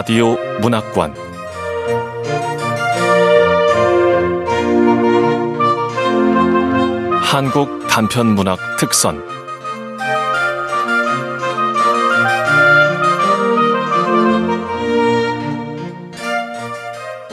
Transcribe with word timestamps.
라디오 0.00 0.34
문학관 0.62 1.14
한국 7.22 7.86
단편 7.86 8.28
문학 8.28 8.58
특선 8.78 9.22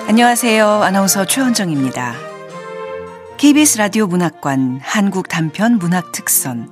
안녕하세요. 0.09 0.67
아나운서 0.67 1.23
최원정입니다. 1.23 2.15
KBS 3.37 3.77
라디오 3.77 4.07
문학관 4.07 4.81
한국 4.83 5.29
단편 5.29 5.77
문학 5.77 6.11
특선 6.11 6.69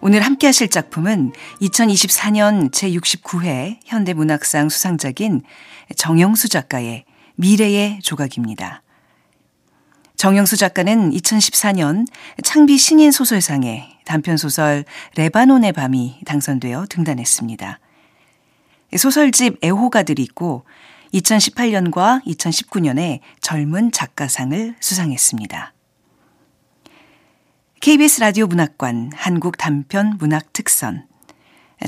오늘 0.00 0.20
함께 0.22 0.46
하실 0.46 0.68
작품은 0.68 1.32
2024년 1.60 2.70
제69회 2.70 3.78
현대문학상 3.84 4.68
수상작인 4.68 5.42
정영수 5.96 6.48
작가의 6.48 7.04
미래의 7.34 7.98
조각입니다. 8.02 8.82
정영수 10.16 10.56
작가는 10.56 11.10
2014년 11.10 12.06
창비 12.44 12.78
신인 12.78 13.10
소설상에 13.10 13.98
단편소설 14.04 14.84
레바논의 15.16 15.72
밤이 15.72 16.20
당선되어 16.26 16.86
등단했습니다. 16.88 17.80
소설집 18.96 19.58
애호가들이 19.64 20.22
있고 20.22 20.64
2018년과 21.12 22.24
2019년에 22.24 23.18
젊은 23.40 23.90
작가상을 23.90 24.76
수상했습니다. 24.78 25.72
KBS 27.80 28.20
라디오 28.20 28.46
문학관 28.48 29.12
한국 29.14 29.56
단편 29.56 30.16
문학 30.18 30.52
특선 30.52 31.06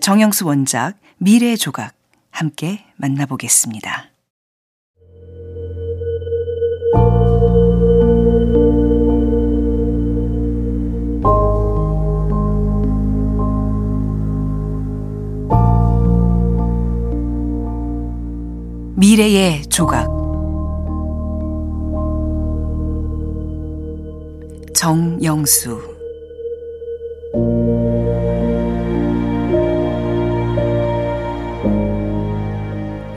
정영수 0.01 0.47
원작 0.47 0.95
미래 1.19 1.57
조각 1.57 1.95
함께 2.31 2.85
만나보겠습니다. 2.97 4.11
미래의 18.95 19.63
조각 19.67 20.20
정영수 24.75 25.81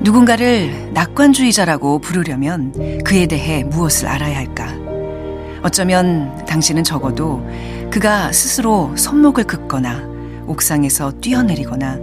누군가를 0.01 0.91
낙관주의자라고 0.93 1.99
부르려면 1.99 2.73
그에 3.03 3.25
대해 3.25 3.63
무엇을 3.63 4.07
알아야 4.07 4.37
할까? 4.37 4.67
어쩌면 5.61 6.45
당신은 6.45 6.83
적어도 6.83 7.41
그가 7.89 8.31
스스로 8.31 8.95
손목을 8.97 9.45
긋거나 9.45 10.03
옥상에서 10.45 11.13
뛰어내리거나 11.21 11.99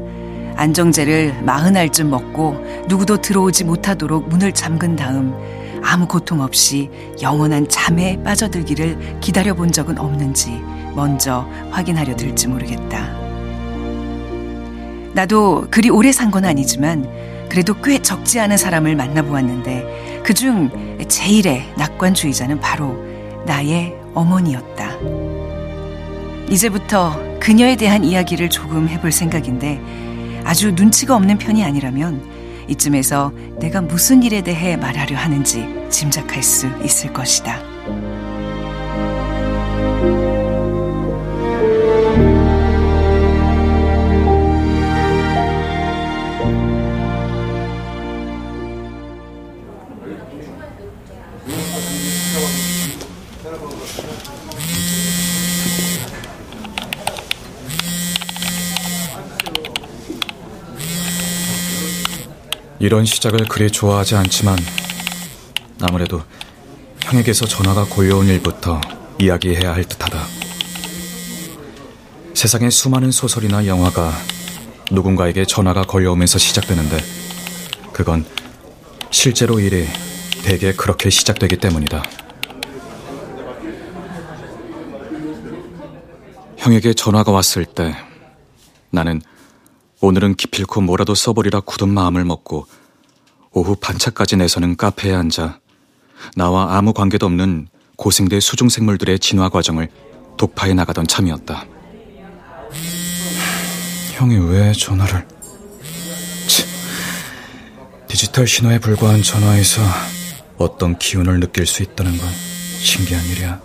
안정제를 0.57 1.42
마흔 1.42 1.77
알쯤 1.77 2.11
먹고 2.11 2.57
누구도 2.89 3.19
들어오지 3.19 3.64
못하도록 3.64 4.29
문을 4.29 4.53
잠근 4.53 4.97
다음 4.97 5.35
아무 5.83 6.06
고통 6.06 6.41
없이 6.41 6.91
영원한 7.23 7.69
잠에 7.69 8.23
빠져들기를 8.23 9.19
기다려본 9.20 9.73
적은 9.73 9.98
없는지 9.98 10.61
먼저 10.95 11.47
확인하려 11.70 12.17
들지 12.17 12.48
모르겠다. 12.48 13.08
나도 15.13 15.67
그리 15.70 15.91
오래 15.91 16.13
산 16.13 16.30
건 16.30 16.45
아니지만 16.45 17.08
그래도 17.48 17.74
꽤 17.83 17.98
적지 18.01 18.39
않은 18.39 18.57
사람을 18.57 18.95
만나보았는데 18.95 20.20
그중 20.24 20.98
제일의 21.08 21.74
낙관주의자는 21.77 22.61
바로 22.61 22.97
나의 23.45 23.97
어머니였다. 24.14 24.91
이제부터 26.48 27.39
그녀에 27.41 27.74
대한 27.77 28.05
이야기를 28.05 28.51
조금 28.51 28.89
해볼 28.89 29.11
생각인데 29.11 29.80
아주 30.45 30.73
눈치가 30.73 31.17
없는 31.17 31.39
편이 31.39 31.64
아니라면 31.64 32.23
이쯤에서 32.70 33.33
내가 33.58 33.81
무슨 33.81 34.23
일에 34.23 34.42
대해 34.42 34.77
말하려 34.77 35.17
하는지 35.17 35.67
짐작할 35.91 36.42
수 36.42 36.69
있을 36.85 37.13
것이다. 37.13 37.70
이런 62.80 63.05
시작을 63.05 63.46
그리 63.46 63.70
좋아하지 63.70 64.17
않지만 64.17 64.57
아무래도 65.83 66.23
형에게서 67.02 67.45
전화가 67.45 67.85
걸려온 67.85 68.27
일부터 68.27 68.80
이야기해야 69.18 69.74
할 69.74 69.85
듯하다. 69.85 70.18
세상에 72.33 72.70
수많은 72.70 73.11
소설이나 73.11 73.67
영화가 73.67 74.11
누군가에게 74.91 75.45
전화가 75.45 75.83
걸려오면서 75.83 76.39
시작되는데 76.39 76.96
그건 77.92 78.24
실제로 79.11 79.61
일이 79.61 79.86
대개 80.42 80.73
그렇게 80.73 81.11
시작되기 81.11 81.58
때문이다. 81.58 82.02
형에게 86.57 86.95
전화가 86.95 87.30
왔을 87.30 87.67
때 87.67 87.95
나는 88.89 89.20
오늘은 90.02 90.34
기필코 90.36 90.80
뭐라도 90.80 91.14
써버리라 91.14 91.61
굳은 91.61 91.90
마음을 91.90 92.24
먹고 92.24 92.66
오후 93.52 93.77
반차까지 93.77 94.36
내서는 94.36 94.77
카페에 94.77 95.12
앉아 95.14 95.61
나와 96.36 96.77
아무 96.77 96.94
관계도 96.94 97.27
없는 97.27 97.68
고생대 97.96 98.40
수중생물들의 98.40 99.18
진화 99.18 99.50
과정을 99.50 99.90
독파해 100.38 100.72
나가던 100.72 101.06
참이었다. 101.06 101.66
형이 104.12 104.36
왜 104.50 104.72
전화를... 104.72 105.27
치, 106.46 106.64
디지털 108.06 108.46
신호에 108.46 108.78
불과한 108.78 109.22
전화에서 109.22 109.82
어떤 110.56 110.98
기운을 110.98 111.40
느낄 111.40 111.67
수 111.67 111.82
있다는 111.82 112.17
건 112.17 112.28
신기한 112.78 113.22
일이야. 113.27 113.61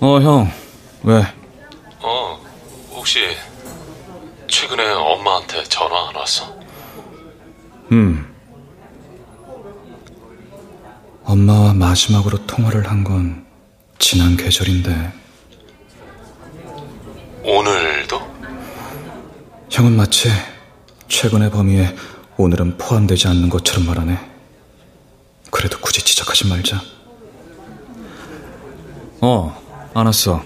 어, 0.00 0.20
형. 0.20 0.52
왜? 1.02 1.22
혹시 3.06 3.20
최근에 4.48 4.84
엄마한테 4.94 5.62
전화 5.62 6.08
안 6.08 6.16
왔어? 6.16 6.58
음. 7.92 8.34
엄마와 11.22 11.72
마지막으로 11.74 12.44
통화를 12.48 12.90
한 12.90 13.04
건 13.04 13.46
지난 14.00 14.36
계절인데. 14.36 15.12
오늘도? 17.44 18.20
형은 19.70 19.92
마치 19.92 20.28
최근의 21.06 21.52
범위에 21.52 21.94
오늘은 22.36 22.76
포함되지 22.76 23.28
않는 23.28 23.50
것처럼 23.50 23.86
말하네. 23.86 24.18
그래도 25.52 25.78
굳이 25.78 26.04
지적하지 26.04 26.48
말자. 26.48 26.80
어, 29.20 29.90
안 29.94 30.06
왔어. 30.06 30.42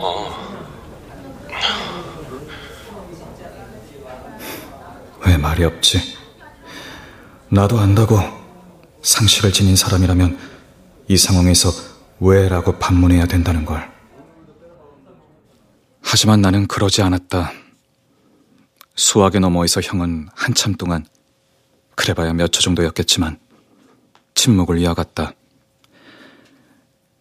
어. 0.00 0.41
왜 5.26 5.36
말이 5.36 5.64
없지? 5.64 6.00
나도 7.48 7.78
안다고 7.78 8.18
상식을 9.02 9.52
지닌 9.52 9.76
사람이라면 9.76 10.38
이 11.08 11.16
상황에서 11.16 11.70
왜라고 12.20 12.78
반문해야 12.78 13.26
된다는 13.26 13.64
걸. 13.64 13.90
하지만 16.02 16.40
나는 16.40 16.66
그러지 16.66 17.02
않았다. 17.02 17.52
수학의 18.94 19.40
너머에서 19.40 19.80
형은 19.80 20.28
한참 20.34 20.74
동안 20.74 21.04
그래봐야 21.94 22.32
몇 22.32 22.48
초 22.52 22.60
정도였겠지만 22.60 23.38
침묵을 24.34 24.78
이어갔다. 24.78 25.32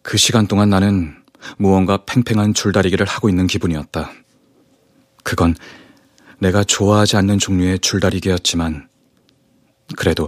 그 0.01 0.17
시간 0.17 0.47
동안 0.47 0.69
나는 0.69 1.15
무언가 1.57 1.97
팽팽한 2.05 2.53
줄다리기를 2.53 3.05
하고 3.05 3.29
있는 3.29 3.47
기분이었다. 3.47 4.11
그건 5.23 5.55
내가 6.41 6.63
좋아하지 6.63 7.17
않는 7.17 7.37
종류의 7.37 7.77
줄다리기였지만 7.79 8.89
그래도 9.95 10.27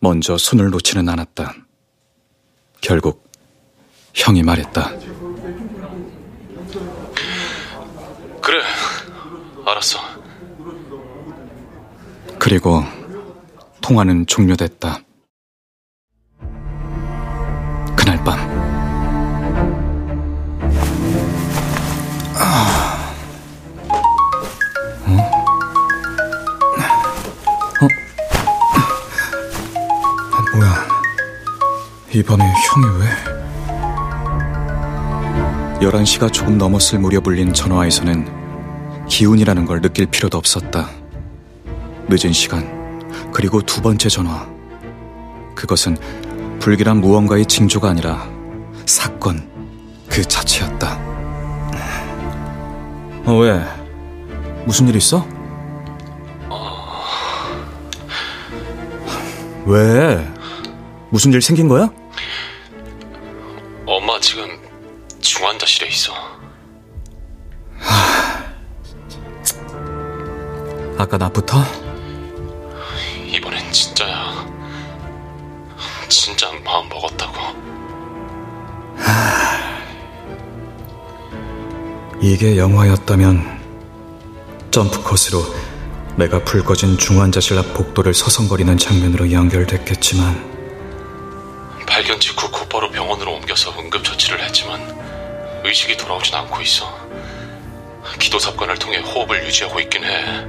먼저 0.00 0.38
손을 0.38 0.70
놓지는 0.70 1.06
않았다. 1.06 1.54
결국 2.80 3.30
형이 4.14 4.42
말했다. 4.42 4.90
그래, 8.40 8.62
알았어. 9.66 9.98
그리고 12.38 12.82
통화는 13.82 14.26
종료됐다. 14.26 15.00
그날 17.96 18.24
밤. 18.24 18.38
아... 22.34 22.83
이 32.14 32.22
밤에 32.22 32.44
형이 32.44 32.86
왜? 33.00 33.08
11시가 35.80 36.32
조금 36.32 36.56
넘었을 36.56 37.00
무렵 37.00 37.26
울린 37.26 37.52
전화에서는 37.52 39.06
기운이라는 39.08 39.64
걸 39.64 39.80
느낄 39.80 40.06
필요도 40.06 40.38
없었다. 40.38 40.90
늦은 42.08 42.32
시간, 42.32 43.10
그리고 43.32 43.60
두 43.62 43.82
번째 43.82 44.08
전화. 44.08 44.46
그것은 45.56 45.96
불길한 46.60 47.00
무언가의 47.00 47.46
징조가 47.46 47.88
아니라 47.88 48.28
사건 48.86 49.50
그 50.08 50.22
자체였다. 50.22 50.96
어, 53.24 53.38
왜? 53.38 53.60
무슨 54.66 54.86
일 54.86 54.94
있어? 54.94 55.26
왜? 59.66 60.32
무슨 61.10 61.32
일 61.32 61.42
생긴 61.42 61.66
거야? 61.66 61.90
중환자실에 65.24 65.88
있어. 65.88 66.12
아까 70.98 71.16
나부터? 71.16 71.58
이번엔 73.26 73.72
진짜야. 73.72 74.46
진짜 76.08 76.50
마음 76.64 76.88
먹었다고. 76.88 77.34
이게 82.20 82.56
영화였다면 82.56 83.60
점프 84.70 85.02
컷으로 85.02 85.44
내가 86.16 86.42
불 86.44 86.62
꺼진 86.64 86.96
중환자실 86.96 87.58
앞 87.58 87.74
복도를 87.74 88.14
서성거리는 88.14 88.78
장면으로 88.78 89.30
연결됐겠지만 89.32 90.54
발견 91.86 92.18
직후 92.20 92.50
곧바로 92.50 92.90
병원으로 92.90 93.34
옮겨서 93.34 93.78
응급처치를 93.78 94.42
했지만 94.44 94.80
의식이 95.64 95.96
돌아오진 95.96 96.34
않고 96.34 96.60
있어. 96.60 96.86
기도 98.18 98.38
삽관을 98.38 98.78
통해 98.78 98.98
호흡을 98.98 99.46
유지하고 99.46 99.80
있긴 99.80 100.04
해. 100.04 100.46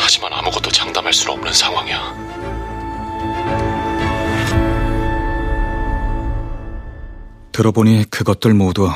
하지만 0.00 0.32
아무것도 0.32 0.70
장담할 0.70 1.12
수는 1.12 1.34
없는 1.34 1.52
상황이야. 1.52 2.28
들어보니 7.52 8.04
그것들 8.10 8.54
모두 8.54 8.88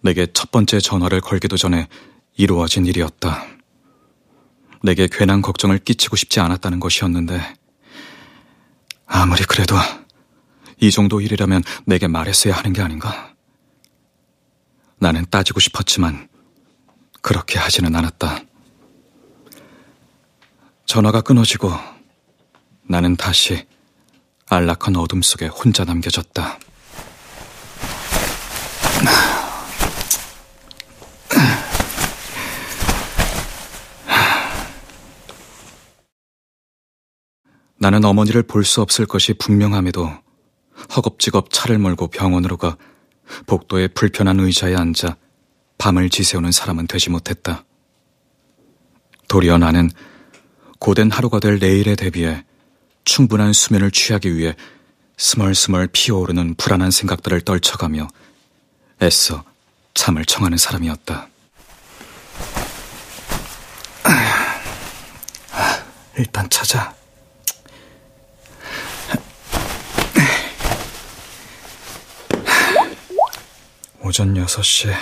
내게 0.00 0.26
첫 0.32 0.50
번째 0.50 0.80
전화를 0.80 1.20
걸기도 1.20 1.56
전에 1.56 1.86
이루어진 2.36 2.84
일이었다. 2.84 3.46
내게 4.82 5.06
괜한 5.10 5.42
걱정을 5.42 5.78
끼치고 5.78 6.16
싶지 6.16 6.40
않았다는 6.40 6.80
것이었는데 6.80 7.40
아무리 9.06 9.44
그래도 9.44 9.76
이 10.80 10.90
정도 10.90 11.20
일이라면 11.20 11.62
내게 11.84 12.08
말했어야 12.08 12.54
하는 12.54 12.72
게 12.72 12.82
아닌가? 12.82 13.29
나는 15.00 15.24
따지고 15.30 15.60
싶었지만 15.60 16.28
그렇게 17.22 17.58
하지는 17.58 17.96
않았다. 17.96 18.40
전화가 20.84 21.22
끊어지고 21.22 21.72
나는 22.82 23.16
다시 23.16 23.66
안락한 24.48 24.96
어둠 24.96 25.22
속에 25.22 25.46
혼자 25.46 25.84
남겨졌다. 25.84 26.58
나는 37.78 38.04
어머니를 38.04 38.42
볼 38.42 38.64
수 38.64 38.82
없을 38.82 39.06
것이 39.06 39.32
분명함에도 39.34 40.10
허겁지겁 40.94 41.50
차를 41.50 41.78
몰고 41.78 42.08
병원으로 42.08 42.56
가 42.58 42.76
복도의 43.46 43.88
불편한 43.88 44.40
의자에 44.40 44.74
앉아 44.74 45.16
밤을 45.78 46.10
지새우는 46.10 46.52
사람은 46.52 46.86
되지 46.86 47.10
못했다. 47.10 47.64
도리어 49.28 49.58
나는 49.58 49.90
고된 50.78 51.10
하루가 51.10 51.40
될 51.40 51.58
내일에 51.58 51.94
대비해 51.94 52.44
충분한 53.04 53.52
수면을 53.52 53.90
취하기 53.90 54.36
위해 54.36 54.56
스멀스멀 55.16 55.88
피어오르는 55.92 56.54
불안한 56.56 56.90
생각들을 56.90 57.42
떨쳐가며 57.42 58.08
애써 59.02 59.44
잠을 59.94 60.24
청하는 60.24 60.58
사람이었다. 60.58 61.28
일단 66.16 66.50
찾아. 66.50 66.99
오전 74.02 74.34
6시에 74.34 74.92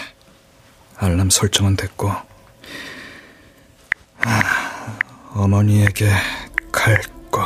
알람 0.96 1.30
설정은 1.30 1.76
됐고, 1.76 2.10
아, 4.20 4.42
어머니에게 5.34 6.10
갈 6.72 7.00
거. 7.30 7.44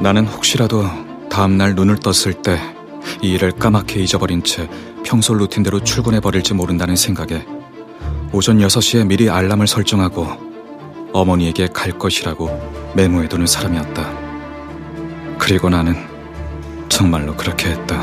나는 0.00 0.26
혹시라도 0.26 0.84
다음날 1.30 1.74
눈을 1.74 1.96
떴을 2.00 2.42
때 2.42 2.58
이 3.20 3.32
일을 3.32 3.52
까맣게 3.52 4.00
잊어버린 4.00 4.42
채 4.42 4.68
평소 5.04 5.34
루틴대로 5.34 5.82
출근해버릴지 5.84 6.54
모른다는 6.54 6.96
생각에 6.96 7.44
오전 8.32 8.58
6시에 8.58 9.06
미리 9.06 9.28
알람을 9.28 9.66
설정하고 9.66 10.26
어머니에게 11.12 11.68
갈 11.68 11.98
것이라고 11.98 12.92
메모해두는 12.96 13.46
사람이었다. 13.46 14.12
그리고 15.38 15.68
나는 15.68 15.94
정말로 16.88 17.36
그렇게 17.36 17.70
했다. 17.70 18.02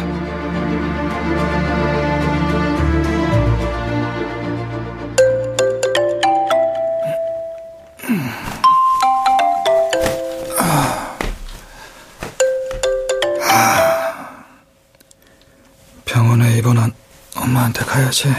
가야지. 18.09 18.29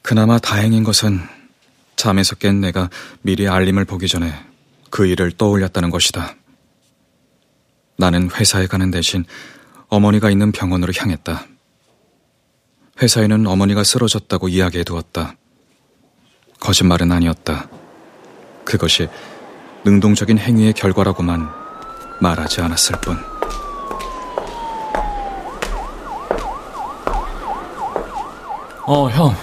그나마 0.00 0.38
다행인 0.38 0.82
것은 0.82 1.20
잠에서 1.96 2.34
깬 2.34 2.60
내가 2.60 2.90
미리 3.20 3.48
알림을 3.48 3.84
보기 3.84 4.08
전에 4.08 4.32
그 4.90 5.06
일을 5.06 5.32
떠올렸다는 5.32 5.90
것이다. 5.90 6.34
나는 7.96 8.30
회사에 8.30 8.66
가는 8.66 8.90
대신 8.90 9.24
어머니가 9.88 10.30
있는 10.30 10.50
병원으로 10.50 10.92
향했다. 10.96 11.46
회사에는 13.00 13.46
어머니가 13.46 13.84
쓰러졌다고 13.84 14.48
이야기해 14.48 14.84
두었다. 14.84 15.36
거짓말은 16.58 17.12
아니었다. 17.12 17.68
그것이 18.64 19.08
능동적인 19.84 20.38
행위의 20.38 20.72
결과라고만 20.72 21.48
말하지 22.20 22.60
않았을 22.60 23.00
뿐. 23.00 23.31
어, 28.84 29.08
형. 29.10 29.34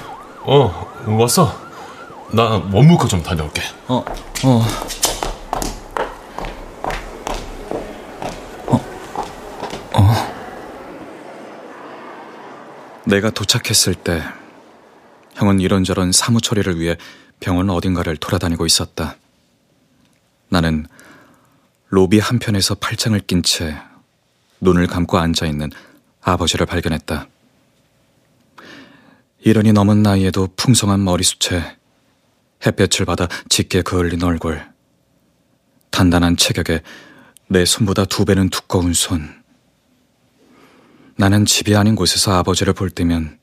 어, 0.41 1.15
왔어? 1.17 1.53
나 2.34 2.58
원무과 2.72 3.08
좀 3.08 3.24
다녀올게. 3.24 3.62
어, 3.88 4.03
어. 4.43 4.62
어, 8.67 8.75
어. 9.93 10.13
내가 13.05 13.29
도착했을 13.29 13.96
때 13.96 14.22
형은 15.36 15.60
이런저런 15.60 16.12
사무 16.12 16.41
처리를 16.41 16.79
위해 16.79 16.98
병원 17.39 17.69
어딘가를 17.69 18.17
돌아다니고 18.17 18.65
있었다. 18.65 19.15
나는 20.50 20.86
로비 21.89 22.19
한편에서 22.19 22.75
팔짱을 22.75 23.22
낀 23.22 23.41
채 23.41 23.77
눈을 24.60 24.88
감고 24.88 25.17
앉아 25.17 25.46
있는 25.46 25.72
아버지를 26.22 26.65
발견했다. 26.65 27.27
이른이 29.41 29.72
넘은 29.72 30.03
나이에도 30.03 30.50
풍성한 30.58 31.01
머리숱에 31.03 31.77
햇볕을 32.65 33.05
받아 33.05 33.27
짙게 33.48 33.84
그을린 33.84 34.22
얼굴, 34.24 34.65
단단한 35.91 36.36
체격에 36.36 36.81
내 37.48 37.63
손보다 37.65 38.03
두 38.05 38.25
배는 38.25 38.50
두꺼운 38.50 38.93
손. 38.93 39.39
나는 41.15 41.46
집이 41.46 41.75
아닌 41.75 41.96
곳에서 41.96 42.34
아버지를 42.34 42.74
볼 42.74 42.89
때면 42.89 43.38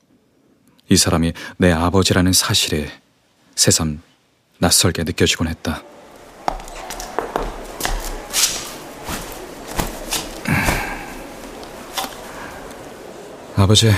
이 0.89 0.95
사람이 0.95 1.33
내 1.57 1.71
아버지라는 1.71 2.31
사실이 2.31 2.87
새삼 3.55 4.01
낯설게 4.59 5.03
느껴지곤 5.03 5.47
했다. 5.47 5.81
아버지, 13.55 13.91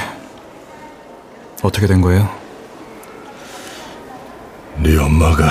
어떻게 1.62 1.88
된 1.88 2.02
거예요? 2.02 2.30
네 4.78 4.98
엄마가 4.98 5.50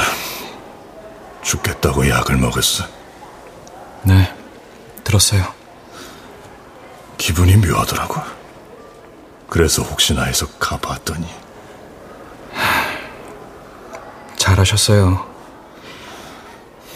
죽겠다고 1.42 2.08
약을 2.08 2.36
먹었어. 2.36 2.84
네, 4.02 4.34
들었어요. 5.04 5.44
기분이 7.18 7.56
묘하더라고. 7.56 8.20
그래서 9.48 9.82
혹시나 9.82 10.24
해서 10.24 10.46
가봤더니 10.58 11.26
잘하셨어요. 14.36 15.26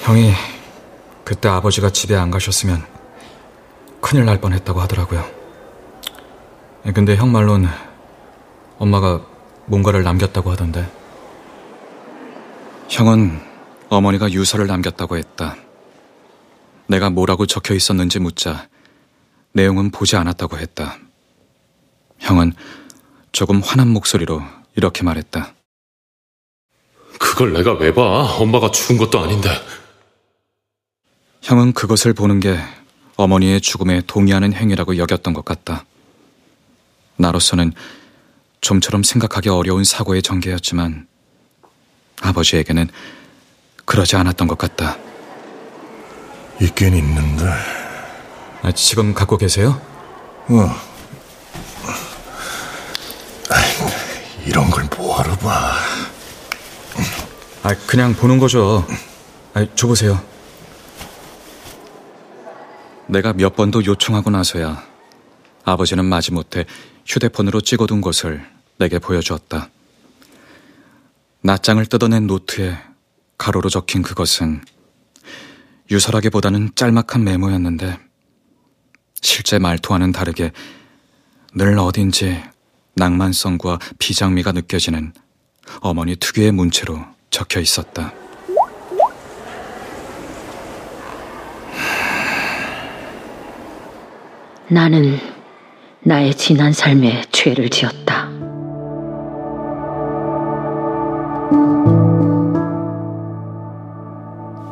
형이 0.03 0.33
그때 1.25 1.49
아버지가 1.49 1.91
집에 1.91 2.17
안 2.17 2.31
가셨으면 2.31 2.87
큰일 4.01 4.25
날 4.25 4.41
뻔했다고 4.41 4.81
하더라고요. 4.81 5.25
근데 6.95 7.17
형 7.17 7.31
말론 7.31 7.69
엄마가 8.83 9.25
뭔가를 9.67 10.03
남겼다고 10.03 10.51
하던데. 10.51 10.91
형은 12.89 13.41
어머니가 13.89 14.33
유서를 14.33 14.67
남겼다고 14.67 15.17
했다. 15.17 15.55
내가 16.89 17.09
뭐라고 17.09 17.47
적혀 17.47 17.75
있었는지 17.75 18.19
묻자 18.19 18.69
내용은 19.53 19.93
보지 19.93 20.17
않았다고 20.17 20.59
했다. 20.59 20.99
형은 22.19 22.55
조금 23.31 23.61
화난 23.61 23.89
목소리로 23.89 24.43
이렇게 24.75 25.05
말했다. 25.05 25.55
그걸 27.21 27.53
내가 27.53 27.75
왜 27.75 27.95
봐? 27.95 28.03
엄마가 28.37 28.73
죽은 28.73 28.97
것도 28.99 29.21
아닌데. 29.21 29.49
형은 31.41 31.73
그것을 31.73 32.15
보는 32.15 32.41
게 32.41 32.59
어머니의 33.15 33.61
죽음에 33.61 34.03
동의하는 34.09 34.53
행위라고 34.53 34.97
여겼던 34.97 35.35
것 35.35 35.45
같다. 35.45 35.85
나로서는 37.17 37.73
좀처럼 38.63 39.03
생각하기 39.03 39.49
어려운 39.51 39.85
사고의 39.85 40.23
전개였지만 40.23 41.07
아버지에게는 42.23 42.89
그러지 43.85 44.17
않았던 44.17 44.47
것 44.47 44.57
같다. 44.57 44.97
있긴 46.61 46.95
있는데. 46.95 47.45
아, 48.63 48.71
지금 48.73 49.13
갖고 49.13 49.37
계세요? 49.37 49.81
어. 50.49 50.75
아이, 53.51 54.47
이런 54.47 54.71
걸 54.71 54.89
뭐하러 54.97 55.37
봐. 55.37 55.73
아, 57.65 57.75
그냥 57.87 58.15
보는 58.15 58.39
거죠. 58.39 58.87
아, 59.55 59.67
줘보세요. 59.75 60.23
내가 63.09 63.33
몇 63.33 63.57
번도 63.57 63.85
요청하고 63.85 64.31
나서야 64.31 64.87
아버지는 65.65 66.05
마지못해 66.05 66.65
휴대폰으로 67.07 67.61
찍어둔 67.61 68.01
것을 68.01 68.47
내게 68.79 68.99
보여주었다. 68.99 69.71
낱장을 71.43 71.85
뜯어낸 71.87 72.27
노트에 72.27 72.79
가로로 73.39 73.69
적힌 73.69 74.03
그것은 74.03 74.63
유설하기보다는 75.91 76.71
짤막한 76.75 77.25
메모였는데 77.25 77.99
실제 79.21 79.59
말투와는 79.59 80.13
다르게 80.13 80.53
늘 81.55 81.79
어딘지 81.79 82.43
낭만성과 82.95 83.79
비장미가 83.99 84.53
느껴지는 84.53 85.13
어머니 85.81 86.17
특유의 86.17 86.53
문체로 86.53 87.05
적혀 87.31 87.61
있었다. 87.61 88.13
나는 94.69 95.32
나의 96.05 96.35
지난 96.35 96.73
삶에 96.73 97.23
죄를 97.31 97.69
지었다. 97.71 98.29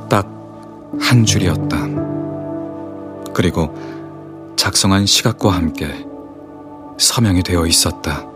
딱 0.08 0.26
한 1.00 1.24
줄이었다. 1.24 1.76
그리고 3.32 3.74
작성한 4.56 5.06
시각과 5.06 5.50
함께 5.50 5.86
서명이 6.98 7.42
되어 7.42 7.66
있었다. 7.66 8.26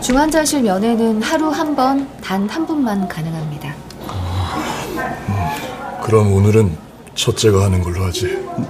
중환자실 0.00 0.62
면회는 0.62 1.22
하루 1.22 1.48
한 1.50 1.74
번, 1.74 2.08
단 2.20 2.48
한 2.48 2.66
분만 2.66 3.06
가능합니다. 3.08 3.67
그럼 6.08 6.32
오늘은 6.32 6.74
첫째가 7.14 7.64
하는 7.64 7.82
걸로 7.82 8.02
하지. 8.02 8.28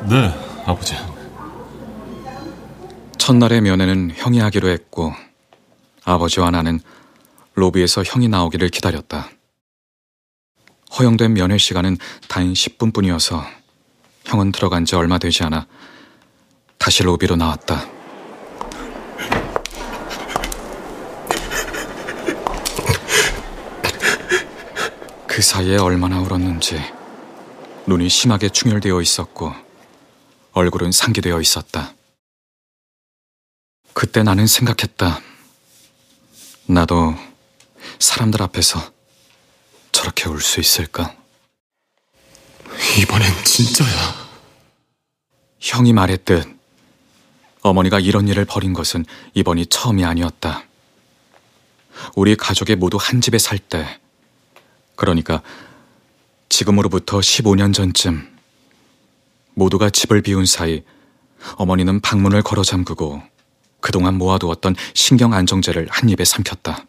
네, 0.09 0.35
아버지. 0.67 0.97
첫날의 3.17 3.61
면회는 3.61 4.11
형이 4.17 4.41
하기로 4.41 4.69
했고 4.69 5.13
아버지와 6.03 6.51
나는 6.51 6.81
로비에서 7.55 8.03
형이 8.03 8.27
나오기를 8.27 8.71
기다렸다. 8.71 9.29
허용된 10.99 11.35
면회 11.35 11.59
시간은 11.59 11.99
단 12.27 12.53
10분뿐이어서 12.53 13.45
형은 14.25 14.51
들어간 14.51 14.85
지 14.85 14.97
얼마 14.97 15.19
되지 15.19 15.45
않아 15.45 15.69
다시 16.77 17.05
로비로 17.05 17.37
나왔다. 17.37 17.87
그 25.29 25.41
사이에 25.41 25.77
얼마나 25.77 26.19
울었는지 26.19 26.98
눈이 27.89 28.11
심하게 28.11 28.51
충혈되어 28.51 29.01
있었고 29.01 29.55
얼굴은 30.53 30.93
상기되어 30.93 31.41
있었다. 31.41 31.95
그때 33.95 34.23
나는 34.23 34.47
생각했다. 34.47 35.23
나도 36.67 37.15
사람들 37.99 38.43
앞에서 38.43 38.93
저렇게 39.91 40.29
울 40.29 40.39
수 40.43 40.61
있을까? 40.61 41.17
이번엔 43.01 43.45
진짜야. 43.45 44.29
형이 45.59 45.95
말했듯 45.95 46.47
어머니가 47.63 48.01
이런 48.01 48.29
일을 48.29 48.45
벌인 48.45 48.75
것은 48.75 49.07
이번이 49.33 49.65
처음이 49.65 50.05
아니었다. 50.05 50.65
우리 52.15 52.37
가족이 52.37 52.77
모두 52.77 52.99
한 53.01 53.23
집에 53.23 53.39
살 53.39 53.59
때, 53.59 53.99
그러니까 54.95 55.43
지금으로부터 56.49 57.19
15년 57.19 57.75
전쯤 57.75 58.39
모두가 59.55 59.91
집을 59.91 60.23
비운 60.23 60.47
사이 60.47 60.83
어머니는 61.57 62.01
방문을 62.01 62.43
걸어 62.43 62.63
잠그고 62.63 63.23
그동안 63.81 64.17
모아두었던 64.17 64.75
신경 64.95 65.35
안정제를 65.35 65.89
한 65.91 66.09
입에 66.09 66.25
삼켰다. 66.25 66.87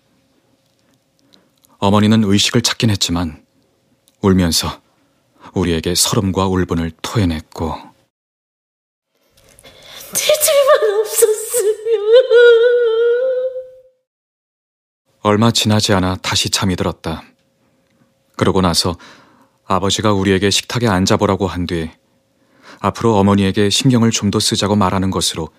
어머니는 1.77 2.23
의식을 2.23 2.61
찾긴 2.61 2.89
했지만 2.89 3.45
울면서 4.21 4.81
우리에게 5.53 5.95
서름과 5.95 6.47
울분을 6.47 6.91
토해냈고 7.01 7.75
제질만 10.13 10.99
없었으면. 10.99 11.69
얼마 15.21 15.51
지나지 15.51 15.93
않아 15.93 16.17
다시 16.17 16.49
잠이 16.49 16.75
들었다. 16.75 17.23
그러고 18.35 18.61
나서 18.61 18.97
아버지가 19.69 20.13
우리에게 20.13 20.49
식탁에 20.49 20.87
앉아보라고 20.87 21.47
한 21.47 21.67
뒤 21.67 21.91
앞으로 22.81 23.17
어머니에게 23.17 23.69
신경을 23.69 24.09
좀 24.11 24.31
더 24.31 24.39
쓰자고 24.39 24.75
말하는 24.75 25.11
것으로 25.11 25.49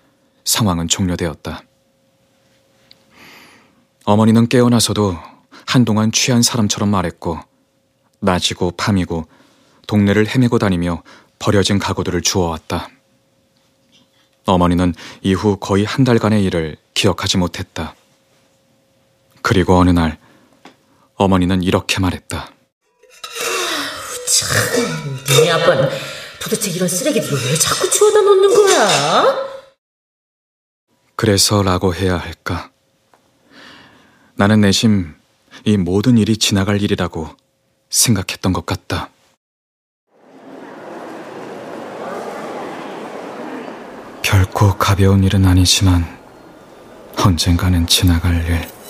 상황은 0.43 0.87
종료되었다. 0.87 1.61
어머니는 4.05 4.47
깨어나서도 4.47 5.17
한동안 5.65 6.11
취한 6.11 6.41
사람처럼 6.41 6.89
말했고 6.89 7.39
낮이고 8.19 8.71
밤이고 8.71 9.27
동네를 9.87 10.27
헤매고 10.27 10.57
다니며 10.59 11.03
버려진 11.39 11.79
가구들을 11.79 12.21
주워왔다. 12.21 12.89
어머니는 14.45 14.93
이후 15.21 15.57
거의 15.57 15.85
한 15.85 16.03
달간의 16.03 16.43
일을 16.45 16.75
기억하지 16.93 17.37
못했다. 17.37 17.95
그리고 19.41 19.75
어느 19.77 19.91
날 19.91 20.17
어머니는 21.15 21.61
이렇게 21.63 21.99
말했다. 21.99 22.49
참, 24.41 25.19
니네 25.29 25.51
아빠는 25.51 25.89
도대체 26.41 26.71
이런 26.71 26.87
쓰레기들을 26.87 27.37
왜 27.45 27.55
자꾸 27.55 27.89
주워다 27.89 28.21
놓는 28.21 28.53
거야? 28.53 29.51
그래서라고 31.15 31.93
해야 31.93 32.17
할까? 32.17 32.71
나는 34.35 34.61
내심 34.61 35.13
이 35.65 35.77
모든 35.77 36.17
일이 36.17 36.37
지나갈 36.37 36.81
일이라고 36.81 37.29
생각했던 37.91 38.53
것 38.53 38.65
같다. 38.65 39.09
결코 44.23 44.75
가벼운 44.77 45.23
일은 45.23 45.45
아니지만 45.45 46.19
언젠가는 47.23 47.85
지나갈 47.85 48.43
일. 48.47 48.80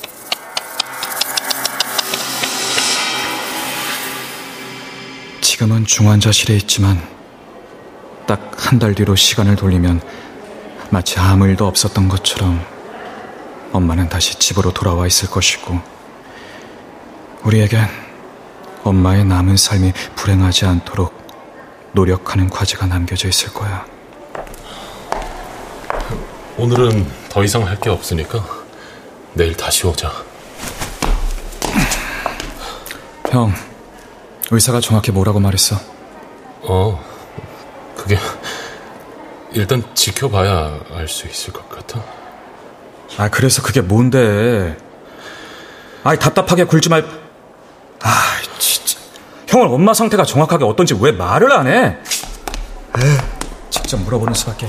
지금은 5.62 5.86
중환자실에 5.86 6.56
있지만 6.56 7.00
딱 8.25 8.39
한 8.58 8.80
달 8.80 8.96
뒤로 8.96 9.15
시간을 9.15 9.56
돌리면 9.56 10.01
마치 10.89 11.20
아무 11.20 11.46
일도 11.48 11.68
없었던 11.68 12.10
것처럼 12.10 12.65
엄마는 13.72 14.10
다시 14.10 14.39
집으로 14.39 14.74
돌아와 14.74 15.06
있을 15.06 15.30
것이고 15.30 15.80
우리에겐 17.44 17.88
엄마의 18.84 19.24
남은 19.25 19.56
삶이 19.56 19.94
불행하지 20.15 20.65
않도록 20.65 21.13
노력하는 21.91 22.50
과제가 22.50 22.88
남겨져 22.88 23.27
있을 23.27 23.53
거야. 23.53 23.86
오늘은 26.58 27.06
더 27.30 27.44
이상 27.44 27.68
할 27.68 27.80
게 27.80 27.91
없으니까 27.91 28.44
내일 29.34 29.56
다시 29.56 29.86
오자. 29.86 30.12
형, 33.30 33.53
의사가 34.51 34.81
정확히 34.81 35.12
뭐라고 35.12 35.39
말했어? 35.39 35.77
어, 36.63 37.03
그게 37.98 38.17
일단 39.53 39.84
지켜봐야 39.96 40.79
알 40.93 41.08
수 41.08 41.27
있을 41.27 41.53
것 41.53 41.67
같아. 41.70 42.03
아, 43.17 43.29
그래서 43.29 43.62
그게 43.62 43.81
뭔데? 43.81 44.77
아이, 46.03 46.17
답답하게 46.17 46.63
굴지 46.65 46.89
말. 46.89 47.05
아, 48.01 48.10
진짜. 48.58 49.00
형은 49.48 49.67
엄마 49.67 49.93
상태가 49.93 50.24
정확하게 50.24 50.63
어떤지 50.65 50.96
왜 51.00 51.12
말을 51.12 51.51
안 51.51 51.67
해? 51.67 51.98
에휴, 52.98 53.17
직접 53.70 53.98
물어보는 54.01 54.34
수밖에. 54.34 54.67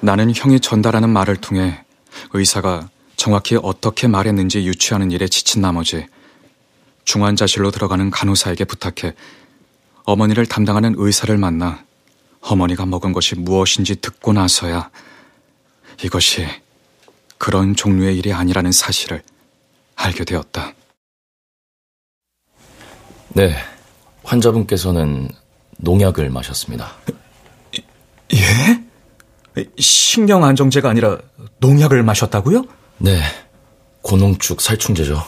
나는 0.00 0.32
형이 0.34 0.60
전달하는 0.60 1.08
말을 1.10 1.36
통해 1.36 1.84
의사가 2.32 2.88
정확히 3.26 3.58
어떻게 3.60 4.06
말했는지 4.06 4.64
유추하는 4.64 5.10
일에 5.10 5.26
지친 5.26 5.60
나머지 5.60 6.06
중환자실로 7.04 7.72
들어가는 7.72 8.08
간호사에게 8.12 8.64
부탁해 8.66 9.16
어머니를 10.04 10.46
담당하는 10.46 10.94
의사를 10.96 11.36
만나 11.36 11.84
어머니가 12.40 12.86
먹은 12.86 13.12
것이 13.12 13.34
무엇인지 13.34 14.00
듣고 14.00 14.32
나서야 14.32 14.90
이것이 16.04 16.46
그런 17.36 17.74
종류의 17.74 18.16
일이 18.16 18.32
아니라는 18.32 18.70
사실을 18.70 19.24
알게 19.96 20.24
되었다. 20.24 20.74
네, 23.30 23.56
환자분께서는 24.22 25.30
농약을 25.78 26.30
마셨습니다. 26.30 26.92
예? 28.34 29.66
신경 29.80 30.44
안정제가 30.44 30.88
아니라 30.88 31.18
농약을 31.58 32.04
마셨다고요? 32.04 32.85
네, 32.98 33.20
고농축 34.02 34.60
살충제죠. 34.60 35.22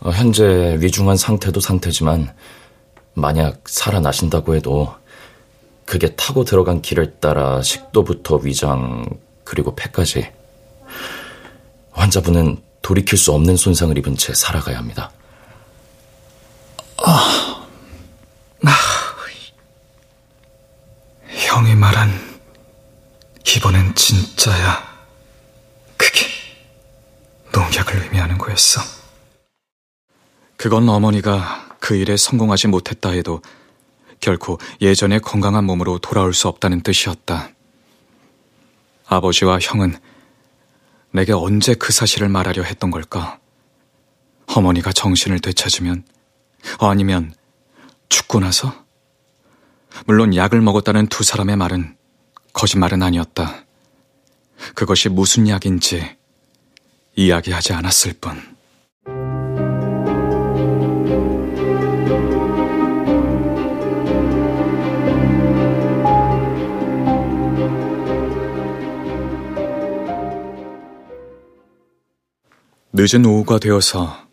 어, 0.00 0.10
현재 0.10 0.76
위중한 0.80 1.16
상태도 1.16 1.60
상태지만 1.60 2.34
만약 3.14 3.68
살아나신다고 3.68 4.54
해도 4.54 4.94
그게 5.84 6.14
타고 6.14 6.44
들어간 6.44 6.82
길을 6.82 7.18
따라 7.20 7.62
식도부터 7.62 8.36
위장 8.36 9.04
그리고 9.44 9.74
폐까지 9.74 10.30
환자분은 11.92 12.62
돌이킬 12.82 13.18
수 13.18 13.32
없는 13.32 13.56
손상을 13.56 13.96
입은 13.98 14.16
채 14.16 14.34
살아가야 14.34 14.78
합니다. 14.78 15.10
아, 16.98 17.66
아, 18.64 18.70
형이 21.48 21.74
말한 21.74 22.38
이번엔 23.56 23.94
진짜야. 23.96 24.86
그게 25.96 26.26
농약을 27.52 28.02
의미하는 28.04 28.38
거였어. 28.38 28.80
그건 30.58 30.88
어머니가 30.88 31.76
그 31.78 31.94
일에 31.94 32.16
성공하지 32.16 32.66
못했다 32.66 33.10
해도 33.10 33.40
결코 34.18 34.58
예전의 34.80 35.20
건강한 35.20 35.64
몸으로 35.64 35.98
돌아올 36.00 36.34
수 36.34 36.48
없다는 36.48 36.82
뜻이었다. 36.82 37.50
아버지와 39.06 39.60
형은 39.60 39.96
내게 41.12 41.32
언제 41.32 41.74
그 41.74 41.92
사실을 41.92 42.28
말하려 42.28 42.64
했던 42.64 42.90
걸까? 42.90 43.38
어머니가 44.48 44.92
정신을 44.92 45.38
되찾으면, 45.38 46.02
아니면 46.80 47.32
죽고 48.08 48.40
나서? 48.40 48.84
물론 50.06 50.34
약을 50.34 50.60
먹었다는 50.60 51.06
두 51.06 51.22
사람의 51.22 51.56
말은 51.56 51.96
거짓말은 52.52 53.00
아니었다. 53.00 53.64
그것이 54.74 55.08
무슨 55.08 55.46
약인지 55.46 56.16
이야기하지 57.14 57.74
않았을 57.74 58.14
뿐. 58.20 58.57
늦은 73.00 73.24
오후가 73.24 73.60
되어서 73.60 74.26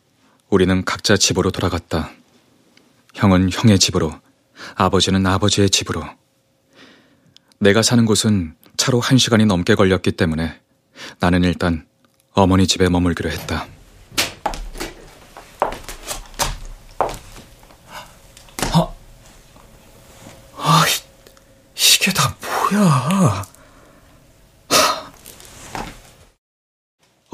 우리는 0.49 0.83
각자 0.85 1.15
집으로 1.15 1.51
돌아갔다. 1.51 2.09
형은 3.13 3.51
형의 3.51 3.77
집으로, 3.77 4.11
아버지는 4.73 5.23
아버지의 5.23 5.69
집으로. 5.69 6.03
내가 7.59 7.83
사는 7.83 8.03
곳은 8.07 8.55
차로 8.75 9.01
한 9.01 9.19
시간이 9.19 9.45
넘게 9.45 9.75
걸렸기 9.75 10.13
때문에 10.13 10.59
나는 11.19 11.43
일단 11.43 11.85
어머니 12.33 12.65
집에 12.65 12.89
머물기로 12.89 13.29
했다. 13.29 13.67
아, 18.71 18.87
아 20.57 20.85
이게 21.75 22.11
다 22.11 22.35
뭐야? 22.71 23.45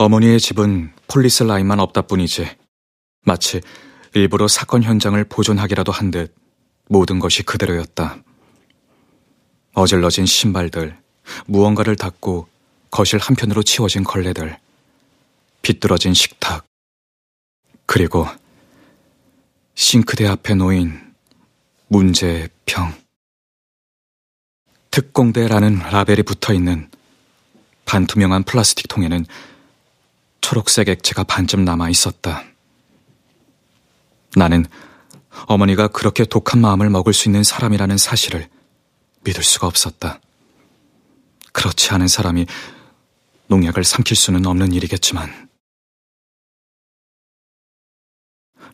어머니의 0.02 0.40
집은 0.40 0.92
폴리스 1.08 1.44
라인만 1.44 1.80
없다 1.80 2.02
뿐이지. 2.02 2.50
마치 3.24 3.62
일부러 4.16 4.48
사건 4.48 4.82
현장을 4.82 5.24
보존하기라도 5.26 5.92
한 5.92 6.10
듯 6.10 6.34
모든 6.90 7.20
것이 7.20 7.44
그대로였다. 7.44 8.18
어질러진 9.76 10.26
신발들, 10.26 10.98
무언가를 11.46 11.96
닦고 11.96 12.48
거실 12.90 13.20
한편으로 13.20 13.62
치워진 13.62 14.04
걸레들, 14.04 14.58
비뚤어진 15.62 16.16
식탁, 16.16 16.66
그리고 17.86 18.26
싱크대 19.76 20.28
앞에 20.28 20.56
놓인 20.56 21.14
문제의 21.90 22.50
병. 22.66 22.92
특공대라는 24.90 25.78
라벨이 25.92 26.24
붙어 26.24 26.54
있는 26.54 26.90
반투명한 27.86 28.44
플라스틱 28.44 28.88
통에는 28.88 29.26
초록색 30.52 30.90
액체가 30.90 31.24
반쯤 31.24 31.64
남아 31.64 31.90
있었다. 31.90 32.44
나는 34.36 34.66
어머니가 35.46 35.88
그렇게 35.88 36.26
독한 36.26 36.60
마음을 36.60 36.90
먹을 36.90 37.14
수 37.14 37.30
있는 37.30 37.42
사람이라는 37.42 37.98
사실을 37.98 38.50
믿을 39.24 39.44
수가 39.44 39.68
없었다. 39.68 40.20
그렇지 41.54 41.92
않은 41.92 42.10
사람이 42.10 42.48
농약을 43.48 43.86
삼킬 43.86 44.18
수는 44.18 44.46
없는 44.46 44.74
일이겠지만. 44.74 45.50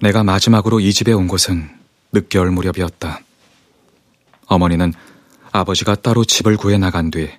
내가 0.02 0.24
마지막으로 0.24 0.80
이 0.80 0.92
집에 0.92 1.14
온 1.14 1.28
것은 1.28 1.70
늦겨울 2.12 2.50
무렵이었다. 2.50 3.20
어머니는 4.48 4.94
아버지가 5.52 5.94
따로 5.94 6.26
집을 6.26 6.58
구해 6.58 6.80
나간 6.80 7.12
뒤 7.12 7.30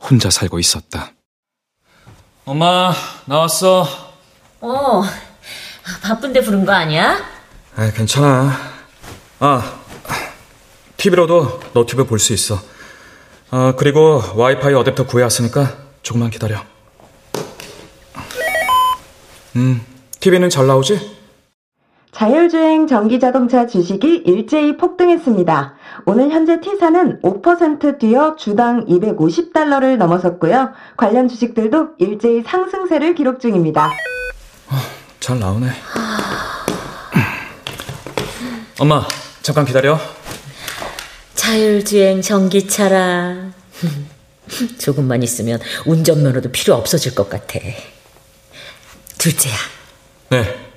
혼자 0.00 0.28
살고 0.28 0.58
있었다. 0.58 1.12
엄마, 2.54 2.92
나왔어. 3.26 3.86
어, 4.60 5.02
바쁜데 6.02 6.40
부른 6.40 6.64
거 6.64 6.72
아니야? 6.72 7.16
아, 7.76 7.92
괜찮아. 7.92 8.58
아, 9.38 9.80
TV로도 10.96 11.60
너튜브 11.74 12.04
볼 12.06 12.18
수 12.18 12.32
있어. 12.32 12.60
아, 13.52 13.74
그리고 13.76 14.20
와이파이 14.34 14.74
어댑터 14.74 15.06
구해왔으니까 15.06 15.76
조금만 16.02 16.30
기다려. 16.30 16.64
음, 19.54 19.86
TV는 20.18 20.50
잘 20.50 20.66
나오지? 20.66 21.19
자율주행 22.12 22.86
전기자동차 22.86 23.66
주식이 23.66 24.24
일제히 24.26 24.76
폭등했습니다. 24.76 25.74
오늘 26.06 26.30
현재 26.30 26.60
T사는 26.60 27.20
5% 27.22 27.98
뛰어 27.98 28.34
주당 28.36 28.84
250달러를 28.86 29.96
넘어섰고요. 29.96 30.72
관련 30.96 31.28
주식들도 31.28 31.90
일제히 31.98 32.42
상승세를 32.42 33.14
기록 33.14 33.40
중입니다. 33.40 33.86
어, 33.86 34.76
잘 35.20 35.38
나오네. 35.38 35.68
엄마, 38.80 39.06
잠깐 39.42 39.64
기다려. 39.64 39.98
자율주행 41.34 42.22
전기차라. 42.22 43.50
조금만 44.78 45.22
있으면 45.22 45.60
운전면허도 45.86 46.50
필요 46.50 46.74
없어질 46.74 47.14
것 47.14 47.28
같아. 47.30 47.60
둘째야. 49.16 49.54
네. 50.30 50.69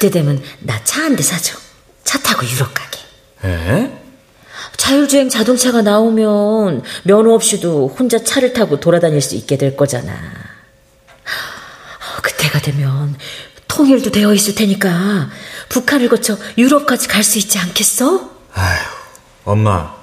그때 0.00 0.08
되면 0.10 0.42
나 0.60 0.80
차 0.82 1.02
한 1.04 1.14
대 1.14 1.22
사줘. 1.22 1.58
차 2.04 2.18
타고 2.20 2.46
유럽 2.46 2.72
가게. 2.72 2.98
에? 3.44 3.92
자율주행 4.78 5.28
자동차가 5.28 5.82
나오면 5.82 6.82
면허 7.04 7.34
없이도 7.34 7.94
혼자 7.98 8.24
차를 8.24 8.54
타고 8.54 8.80
돌아다닐 8.80 9.20
수 9.20 9.34
있게 9.34 9.58
될 9.58 9.76
거잖아. 9.76 10.10
그때가 12.22 12.60
되면 12.60 13.14
통일도 13.68 14.10
되어 14.10 14.32
있을 14.32 14.54
테니까 14.54 15.28
북한을 15.68 16.08
거쳐 16.08 16.38
유럽까지 16.56 17.06
갈 17.06 17.22
수 17.22 17.36
있지 17.38 17.58
않겠어? 17.58 18.30
아휴, 18.54 18.78
엄마. 19.44 19.94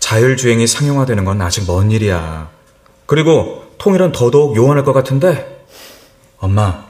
자율주행이 0.00 0.66
상용화되는 0.66 1.24
건 1.24 1.40
아직 1.40 1.64
먼 1.68 1.92
일이야. 1.92 2.50
그리고 3.06 3.62
통일은 3.78 4.10
더더욱 4.10 4.56
요원할 4.56 4.84
것 4.84 4.92
같은데. 4.92 5.64
엄마, 6.38 6.84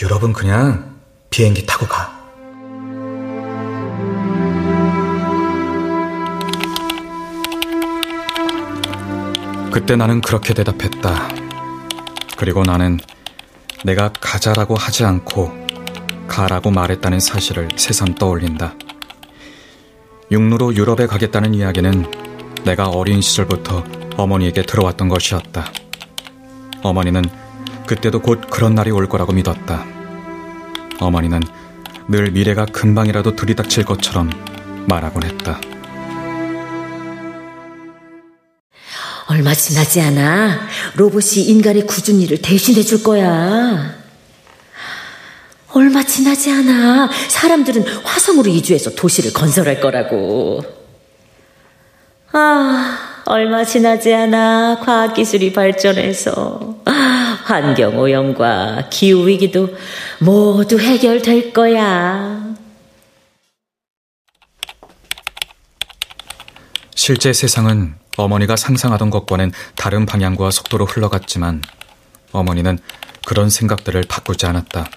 유럽은 0.00 0.32
그냥 0.32 0.93
비행기 1.34 1.66
타고 1.66 1.84
가. 1.88 2.12
그때 9.72 9.96
나는 9.96 10.20
그렇게 10.20 10.54
대답했다. 10.54 11.28
그리고 12.36 12.62
나는 12.62 13.00
내가 13.82 14.12
가자라고 14.12 14.76
하지 14.76 15.04
않고 15.04 15.52
가라고 16.28 16.70
말했다는 16.70 17.18
사실을 17.18 17.66
새삼 17.74 18.14
떠올린다. 18.14 18.74
육로로 20.30 20.76
유럽에 20.76 21.08
가겠다는 21.08 21.52
이야기는 21.54 22.62
내가 22.64 22.90
어린 22.90 23.20
시절부터 23.20 23.82
어머니에게 24.16 24.62
들어왔던 24.62 25.08
것이었다. 25.08 25.64
어머니는 26.84 27.24
그때도 27.88 28.20
곧 28.20 28.40
그런 28.48 28.76
날이 28.76 28.92
올 28.92 29.08
거라고 29.08 29.32
믿었다. 29.32 29.93
어머니는 31.00 31.40
늘 32.08 32.30
미래가 32.30 32.66
금방이라도 32.66 33.36
들이닥칠 33.36 33.84
것처럼 33.84 34.30
말하곤 34.86 35.24
했다. 35.24 35.60
얼마 39.26 39.54
지나지 39.54 40.00
않아 40.00 40.60
로봇이 40.96 41.44
인간의 41.46 41.86
굳은 41.86 42.20
일을 42.20 42.42
대신해 42.42 42.82
줄 42.82 43.02
거야. 43.02 43.94
얼마 45.72 46.04
지나지 46.04 46.52
않아 46.52 47.10
사람들은 47.28 47.84
화성으로 48.04 48.50
이주해서 48.50 48.94
도시를 48.94 49.32
건설할 49.32 49.80
거라고. 49.80 50.62
아, 52.32 52.98
얼마 53.24 53.64
지나지 53.64 54.12
않아 54.12 54.80
과학기술이 54.84 55.52
발전해서 55.52 56.82
환경 57.44 57.98
오염과 57.98 58.88
기후 58.90 59.28
위기도 59.28 59.76
모두 60.18 60.80
해결될 60.80 61.52
거야. 61.52 62.54
실제 66.94 67.34
세상은 67.34 67.96
어머니가 68.16 68.56
상상하던 68.56 69.10
것과는 69.10 69.52
다른 69.74 70.06
방향과 70.06 70.50
속도로 70.50 70.86
흘러갔지만 70.86 71.60
어머니는 72.32 72.78
그런 73.26 73.50
생각들을 73.50 74.04
바꾸지 74.08 74.46
않았다. 74.46 74.88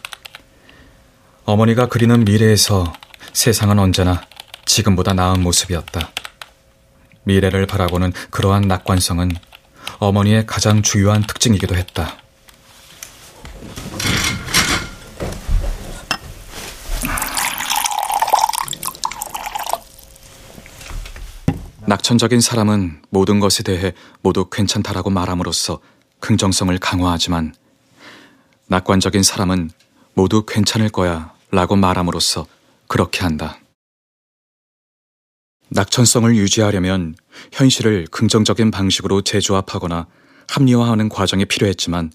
어머니가 1.43 1.87
그리는 1.87 2.23
미래에서 2.23 2.93
세상은 3.33 3.77
언제나 3.77 4.21
지금보다 4.65 5.13
나은 5.13 5.41
모습이었다. 5.41 6.11
미래를 7.23 7.65
바라보는 7.67 8.13
그러한 8.29 8.63
낙관성은 8.69 9.31
어머니의 9.99 10.45
가장 10.45 10.81
주요한 10.81 11.23
특징이기도 11.23 11.75
했다. 11.75 12.15
낙천적인 21.87 22.41
사람은 22.41 23.01
모든 23.09 23.39
것에 23.39 23.63
대해 23.63 23.93
모두 24.21 24.49
괜찮다라고 24.49 25.09
말함으로써 25.09 25.79
긍정성을 26.19 26.77
강화하지만 26.79 27.55
낙관적인 28.67 29.23
사람은 29.23 29.69
모두 30.13 30.43
괜찮을 30.45 30.89
거야 30.89 31.33
라고 31.49 31.77
말함으로써 31.77 32.45
그렇게 32.89 33.21
한다. 33.21 33.59
낙천성을 35.69 36.35
유지하려면 36.35 37.15
현실을 37.53 38.07
긍정적인 38.11 38.69
방식으로 38.69 39.21
재조합하거나 39.21 40.07
합리화하는 40.49 41.07
과정이 41.07 41.45
필요했지만 41.45 42.11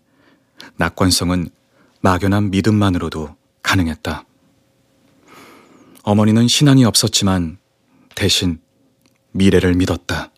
낙관성은 0.76 1.48
막연한 2.02 2.50
믿음만으로도 2.50 3.37
가능했다. 3.62 4.26
어머니는 6.02 6.46
신앙이 6.46 6.85
없었지만 6.85 7.56
대신 8.14 8.61
미래를 9.33 9.75
믿었다. 9.75 10.31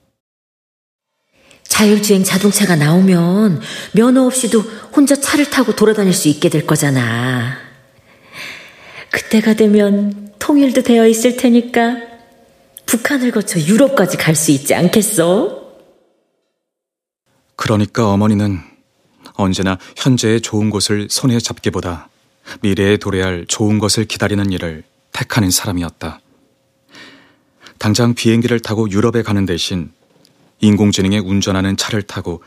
자율주행 1.65 2.23
자동차가 2.23 2.77
나오면 2.77 3.61
면허 3.93 4.23
없이도 4.27 4.61
혼자 4.95 5.17
차를 5.17 5.51
타고 5.51 5.75
돌아다닐 5.75 6.13
수 6.13 6.29
있게 6.29 6.49
될 6.49 6.67
거잖아. 6.67 7.57
그때가 9.11 9.55
되면 9.55 10.33
통일도 10.39 10.83
되어 10.83 11.07
있을 11.07 11.37
테니까 11.37 11.97
북한을 12.87 13.33
거쳐 13.33 13.59
유럽까지 13.61 14.17
갈 14.17 14.35
수 14.35 14.51
있지 14.53 14.75
않겠어? 14.75 15.65
그러니까 17.57 18.11
어머니는 18.11 18.61
언제나 19.35 19.79
현재의 19.97 20.41
좋은 20.43 20.71
곳을 20.71 21.09
손에 21.11 21.39
잡기보다 21.39 22.09
미래에 22.61 22.99
도래할 22.99 23.47
좋은 23.49 23.79
것을 23.79 24.05
기다리는 24.05 24.53
일을 24.53 24.85
택하는 25.13 25.51
사람이었다. 25.51 26.21
당장 27.79 28.15
비행기를 28.15 28.61
타고 28.61 28.91
유럽에 28.91 29.23
가는 29.23 29.45
대신 29.47 29.93
인공지능에 30.61 31.19
운전하는 31.19 31.77
차를 31.77 32.03
타고 32.03 32.43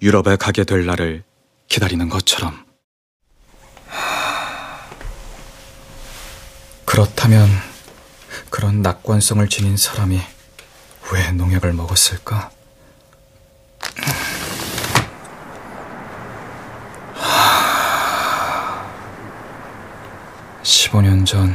유럽에 0.00 0.36
가게 0.36 0.64
될 0.64 0.86
날을 0.86 1.22
기다리는 1.68 2.08
것처럼. 2.08 2.64
그렇다면 6.84 7.48
그런 8.50 8.82
낙관성을 8.82 9.46
지닌 9.48 9.76
사람이 9.76 10.20
왜 11.12 11.32
농약을 11.32 11.72
먹었을까? 11.72 12.50
15년 20.62 21.26
전 21.26 21.54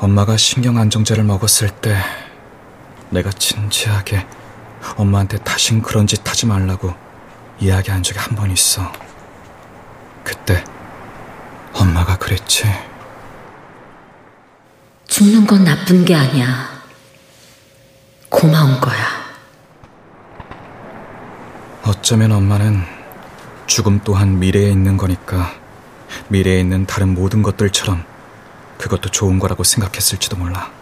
엄마가 0.00 0.36
신경 0.38 0.78
안정제를 0.78 1.24
먹었을 1.24 1.68
때 1.68 1.94
내가 3.10 3.30
진지하게 3.30 4.26
엄마한테 4.96 5.38
다신 5.38 5.82
그런 5.82 6.06
짓 6.06 6.26
하지 6.28 6.46
말라고 6.46 6.94
이야기한 7.60 8.02
적이 8.02 8.18
한 8.20 8.34
번 8.34 8.50
있어. 8.50 8.90
그때 10.24 10.64
엄마가 11.74 12.16
그랬지. 12.16 12.64
죽는 15.06 15.46
건 15.46 15.64
나쁜 15.64 16.04
게 16.04 16.14
아니야. 16.14 16.80
고마운 18.30 18.80
거야. 18.80 19.20
어쩌면 21.84 22.32
엄마는 22.32 22.82
죽음 23.66 24.00
또한 24.02 24.38
미래에 24.38 24.70
있는 24.70 24.96
거니까 24.96 25.52
미래에 26.28 26.60
있는 26.60 26.86
다른 26.86 27.12
모든 27.14 27.42
것들처럼 27.42 28.02
그것도 28.80 29.10
좋은 29.10 29.38
거라고 29.38 29.62
생각했을지도 29.62 30.36
몰라. 30.36 30.72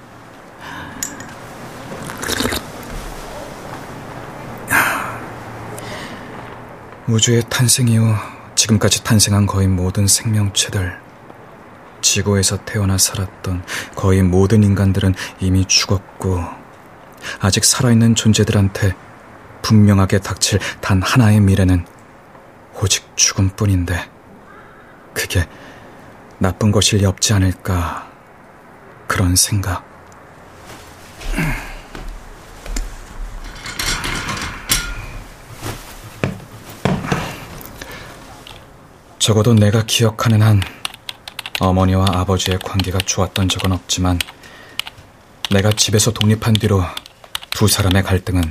우주의 7.08 7.42
탄생 7.48 7.88
이후 7.88 8.14
지금까지 8.54 9.02
탄생한 9.02 9.46
거의 9.46 9.66
모든 9.66 10.06
생명체들, 10.06 10.96
지구에서 12.00 12.64
태어나 12.64 12.98
살았던 12.98 13.64
거의 13.96 14.22
모든 14.22 14.62
인간들은 14.62 15.14
이미 15.40 15.64
죽었고, 15.64 16.44
아직 17.40 17.64
살아있는 17.64 18.14
존재들한테 18.14 18.94
분명하게 19.62 20.20
닥칠 20.20 20.60
단 20.80 21.02
하나의 21.02 21.40
미래는 21.40 21.84
오직 22.80 23.10
죽음뿐인데, 23.16 24.08
그게 25.14 25.48
나쁜 26.40 26.70
것이 26.70 26.96
리 26.96 27.04
없지 27.04 27.32
않을까 27.32 28.08
그런 29.08 29.34
생각. 29.34 29.86
적어도 39.18 39.52
내가 39.52 39.82
기억하는 39.84 40.40
한 40.40 40.62
어머니와 41.58 42.06
아버지의 42.08 42.60
관계가 42.60 42.98
좋았던 42.98 43.48
적은 43.48 43.72
없지만 43.72 44.18
내가 45.50 45.72
집에서 45.72 46.12
독립한 46.12 46.54
뒤로 46.54 46.82
두 47.50 47.66
사람의 47.66 48.04
갈등은 48.04 48.42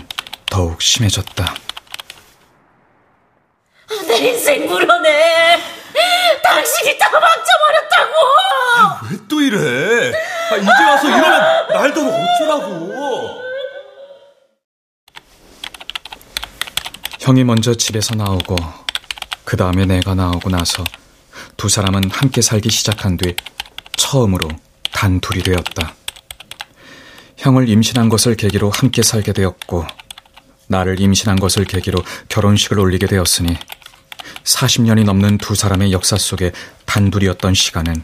더욱 0.47 0.81
심해졌다. 0.81 1.55
내 4.07 4.17
인생 4.17 4.67
물어내. 4.67 5.27
다 7.11 7.19
망쳐버렸다고. 7.19 8.13
왜 9.11 9.17
또 9.27 9.41
이래? 9.41 10.11
아, 10.51 10.55
이제 10.57 10.83
와서 10.83 11.07
이러면 11.07 11.67
날도 11.69 12.01
어쩌라고? 12.01 13.43
형이 17.19 17.43
먼저 17.43 17.73
집에서 17.73 18.15
나오고 18.15 18.55
그 19.43 19.57
다음에 19.57 19.85
내가 19.85 20.15
나오고 20.15 20.49
나서 20.49 20.83
두 21.57 21.67
사람은 21.69 22.09
함께 22.11 22.41
살기 22.41 22.69
시작한 22.69 23.17
뒤 23.17 23.35
처음으로 23.97 24.47
단 24.91 25.19
둘이 25.19 25.43
되었다. 25.43 25.93
형을 27.37 27.67
임신한 27.69 28.09
것을 28.09 28.35
계기로 28.35 28.69
함께 28.71 29.03
살게 29.03 29.33
되었고 29.33 29.85
나를 30.67 30.99
임신한 30.99 31.37
것을 31.39 31.65
계기로 31.65 31.99
결혼식을 32.29 32.79
올리게 32.79 33.07
되었으니 33.07 33.57
40년이 34.43 35.03
넘는 35.03 35.37
두 35.37 35.55
사람의 35.55 35.91
역사 35.91 36.17
속에 36.17 36.51
단둘이었던 36.85 37.53
시간은 37.53 38.03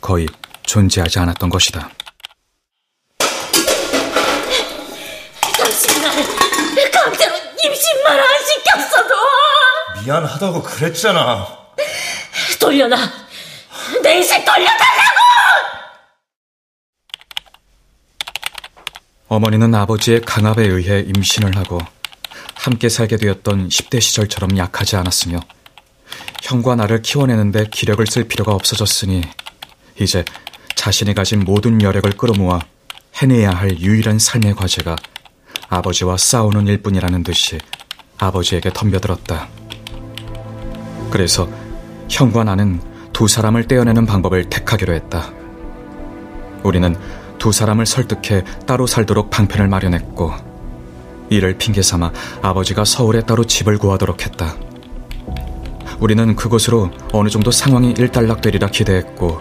거의 0.00 0.28
존재하지 0.62 1.18
않았던 1.18 1.48
것이다. 1.50 1.90
당신 5.58 6.02
날 6.02 6.90
강제로 6.90 7.34
임신만 7.64 8.18
안 8.18 8.26
시켰어도 8.44 9.14
미안하다고 10.04 10.62
그랬잖아. 10.62 11.46
돌려놔. 12.60 12.96
내 14.02 14.16
인생 14.16 14.44
돌려달라고! 14.44 15.16
어머니는 19.28 19.74
아버지의 19.74 20.20
강압에 20.22 20.64
의해 20.64 21.00
임신을 21.00 21.56
하고 21.56 21.78
함께 22.54 22.88
살게 22.88 23.16
되었던 23.16 23.68
10대 23.68 24.00
시절처럼 24.00 24.56
약하지 24.58 24.96
않았으며 24.96 25.40
형과 26.42 26.76
나를 26.76 27.02
키워내는데 27.02 27.66
기력을 27.70 28.06
쓸 28.06 28.24
필요가 28.24 28.52
없어졌으니 28.52 29.22
이제 30.00 30.24
자신이 30.74 31.14
가진 31.14 31.40
모든 31.40 31.82
여력을 31.82 32.10
끌어모아 32.12 32.60
해내야 33.20 33.50
할 33.50 33.78
유일한 33.80 34.18
삶의 34.18 34.54
과제가 34.54 34.96
아버지와 35.68 36.16
싸우는 36.16 36.66
일뿐이라는 36.66 37.22
듯이 37.22 37.58
아버지에게 38.18 38.70
덤벼들었다. 38.72 39.48
그래서 41.10 41.48
형과 42.08 42.44
나는 42.44 42.80
두 43.12 43.26
사람을 43.26 43.66
떼어내는 43.66 44.06
방법을 44.06 44.50
택하기로 44.50 44.92
했다. 44.94 45.32
우리는 46.62 46.94
두 47.38 47.52
사람을 47.52 47.86
설득해 47.86 48.44
따로 48.66 48.86
살도록 48.86 49.30
방편을 49.30 49.68
마련했고 49.68 50.34
이를 51.30 51.56
핑계 51.58 51.82
삼아 51.82 52.12
아버지가 52.42 52.84
서울에 52.84 53.22
따로 53.22 53.44
집을 53.44 53.78
구하도록 53.78 54.24
했다. 54.24 54.56
우리는 56.00 56.36
그곳으로 56.36 56.90
어느 57.12 57.28
정도 57.28 57.50
상황이 57.50 57.94
일단락되리라 57.96 58.68
기대했고 58.68 59.40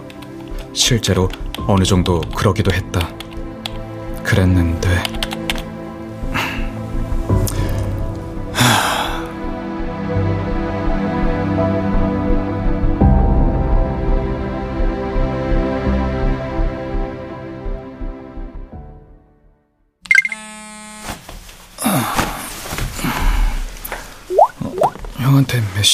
실제로 0.74 1.30
어느 1.68 1.84
정도 1.84 2.22
그러기도 2.36 2.72
했다. 2.72 3.10
그랬는데 4.24 5.25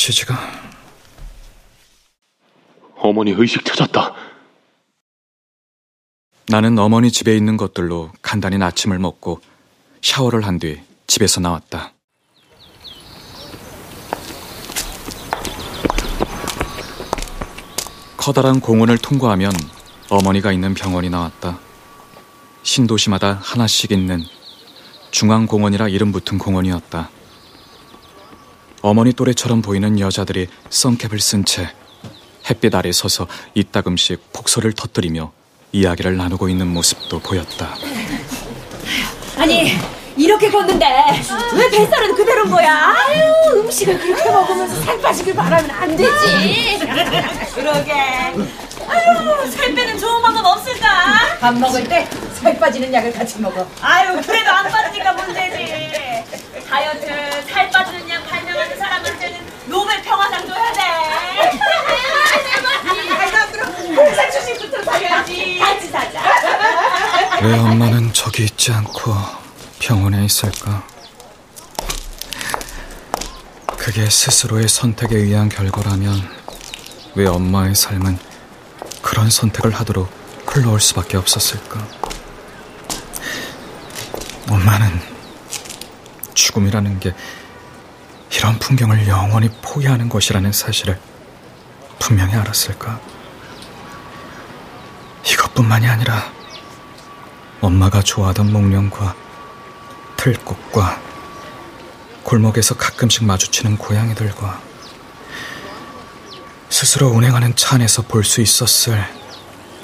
메시지가 0.01 0.35
어머니 2.95 3.31
의식 3.31 3.63
찾았다. 3.63 4.15
나는 6.47 6.79
어머니 6.79 7.11
집에 7.11 7.35
있는 7.37 7.55
것들로 7.55 8.11
간단히 8.21 8.61
아침을 8.61 8.97
먹고 8.97 9.41
샤워를 10.01 10.45
한 10.47 10.57
뒤 10.57 10.81
집에서 11.05 11.39
나왔다. 11.39 11.93
커다란 18.17 18.59
공원을 18.59 18.97
통과하면 18.97 19.51
어머니가 20.09 20.51
있는 20.51 20.73
병원이 20.73 21.09
나왔다. 21.11 21.59
신도시마다 22.63 23.33
하나씩 23.41 23.91
있는 23.91 24.23
중앙공원이라 25.11 25.89
이름 25.89 26.11
붙은 26.11 26.39
공원이었다. 26.39 27.09
어머니 28.81 29.13
또래처럼 29.13 29.61
보이는 29.61 29.99
여자들이 29.99 30.47
선캡을 30.69 31.19
쓴 31.19 31.45
채 31.45 31.69
햇빛 32.49 32.73
아래 32.73 32.91
서서 32.91 33.27
이따금씩 33.53 34.33
폭소를 34.33 34.73
터뜨리며 34.73 35.31
이야기를 35.71 36.17
나누고 36.17 36.49
있는 36.49 36.67
모습도 36.67 37.19
보였다. 37.19 37.75
아니 39.37 39.73
이렇게 40.17 40.49
걷는데 40.49 40.85
왜 41.53 41.69
뱃살은 41.69 42.15
그대로인 42.15 42.49
거야? 42.51 42.93
아유 42.95 43.59
음식을 43.59 43.99
그렇게 43.99 44.29
먹으면서 44.29 44.81
살 44.81 44.99
빠지길 44.99 45.35
바라면 45.35 45.69
안 45.71 45.95
되지. 45.95 46.79
그러게. 47.53 47.93
아유 47.93 49.51
살 49.51 49.73
빼는 49.75 49.97
좋은 49.99 50.21
방법 50.21 50.45
없을까? 50.47 51.37
밥 51.39 51.53
먹을 51.57 51.87
때 51.87 52.07
살 52.41 52.57
빠지는 52.57 52.91
약을 52.91 53.13
같이 53.13 53.39
먹어. 53.39 53.65
아유 53.81 54.19
그래도 54.25 54.49
안 54.51 54.67
빠지니까 54.67 55.13
문제지. 55.13 56.23
다이어트 56.67 57.05
살 57.51 57.69
빠지는 57.69 58.00
노벨 59.71 60.01
평화상 60.03 60.45
줘야 60.45 60.73
돼. 60.73 60.81
왜 67.43 67.57
엄마는 67.57 68.13
저기 68.13 68.43
있지 68.43 68.71
않고 68.71 69.15
병원에 69.79 70.25
있을까? 70.25 70.83
그게 73.77 74.07
스스로의 74.09 74.67
선택에 74.67 75.15
의한 75.15 75.49
결과라면 75.49 76.29
왜 77.15 77.25
엄마의 77.25 77.73
삶은 77.73 78.19
그런 79.01 79.29
선택을 79.29 79.71
하도록 79.73 80.09
흘러올 80.45 80.79
수밖에 80.79 81.17
없었을까? 81.17 81.87
엄마는 84.49 85.01
죽음이라는 86.35 86.99
게 86.99 87.13
이런 88.33 88.57
풍경을 88.59 89.07
영원히 89.07 89.49
포기하는 89.61 90.09
것이라는 90.09 90.51
사실을 90.51 90.99
분명히 91.99 92.33
알았을까? 92.35 92.99
이것뿐만이 95.25 95.87
아니라 95.87 96.31
엄마가 97.59 98.01
좋아하던 98.01 98.51
목련과 98.51 99.15
들꽃과 100.17 100.99
골목에서 102.23 102.75
가끔씩 102.75 103.25
마주치는 103.25 103.77
고양이들과 103.77 104.61
스스로 106.69 107.07
운행하는 107.09 107.55
차 107.55 107.75
안에서 107.75 108.03
볼 108.03 108.23
수 108.23 108.41
있었을 108.41 109.03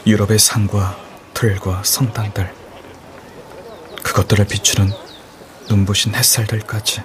유럽의 0.06 0.40
산과 0.40 0.98
들과 1.34 1.84
성당들 1.84 2.54
그것들을 4.04 4.46
비추는 4.46 4.92
눈부신 5.70 6.16
햇살들까지 6.16 7.02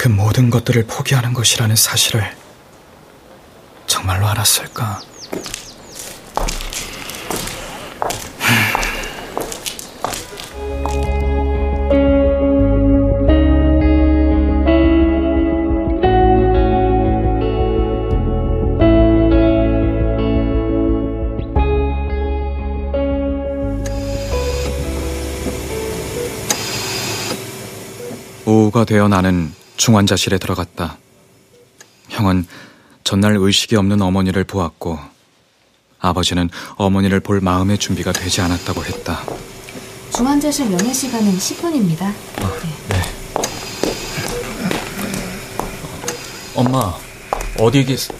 그 0.00 0.08
모든 0.08 0.48
것들을 0.48 0.86
포기하는 0.86 1.34
것이라는 1.34 1.76
사실을 1.76 2.34
정말로 3.86 4.26
알았을까? 4.28 5.02
오후가 28.46 28.86
되어 28.86 29.08
나는 29.08 29.59
중환자실에 29.80 30.36
들어갔다. 30.36 30.98
형은 32.10 32.46
전날 33.02 33.36
의식이 33.36 33.76
없는 33.76 34.02
어머니를 34.02 34.44
보았고 34.44 34.98
아버지는 35.98 36.50
어머니를 36.76 37.20
볼 37.20 37.40
마음의 37.40 37.78
준비가 37.78 38.12
되지 38.12 38.42
않았다고 38.42 38.84
했다. 38.84 39.22
중환자실 40.14 40.68
면회 40.68 40.92
시간은 40.92 41.32
10분입니다. 41.32 42.02
아, 42.02 42.60
네. 42.90 43.02
엄마, 46.54 46.94
어디 47.58 47.82
계세요? 47.82 48.18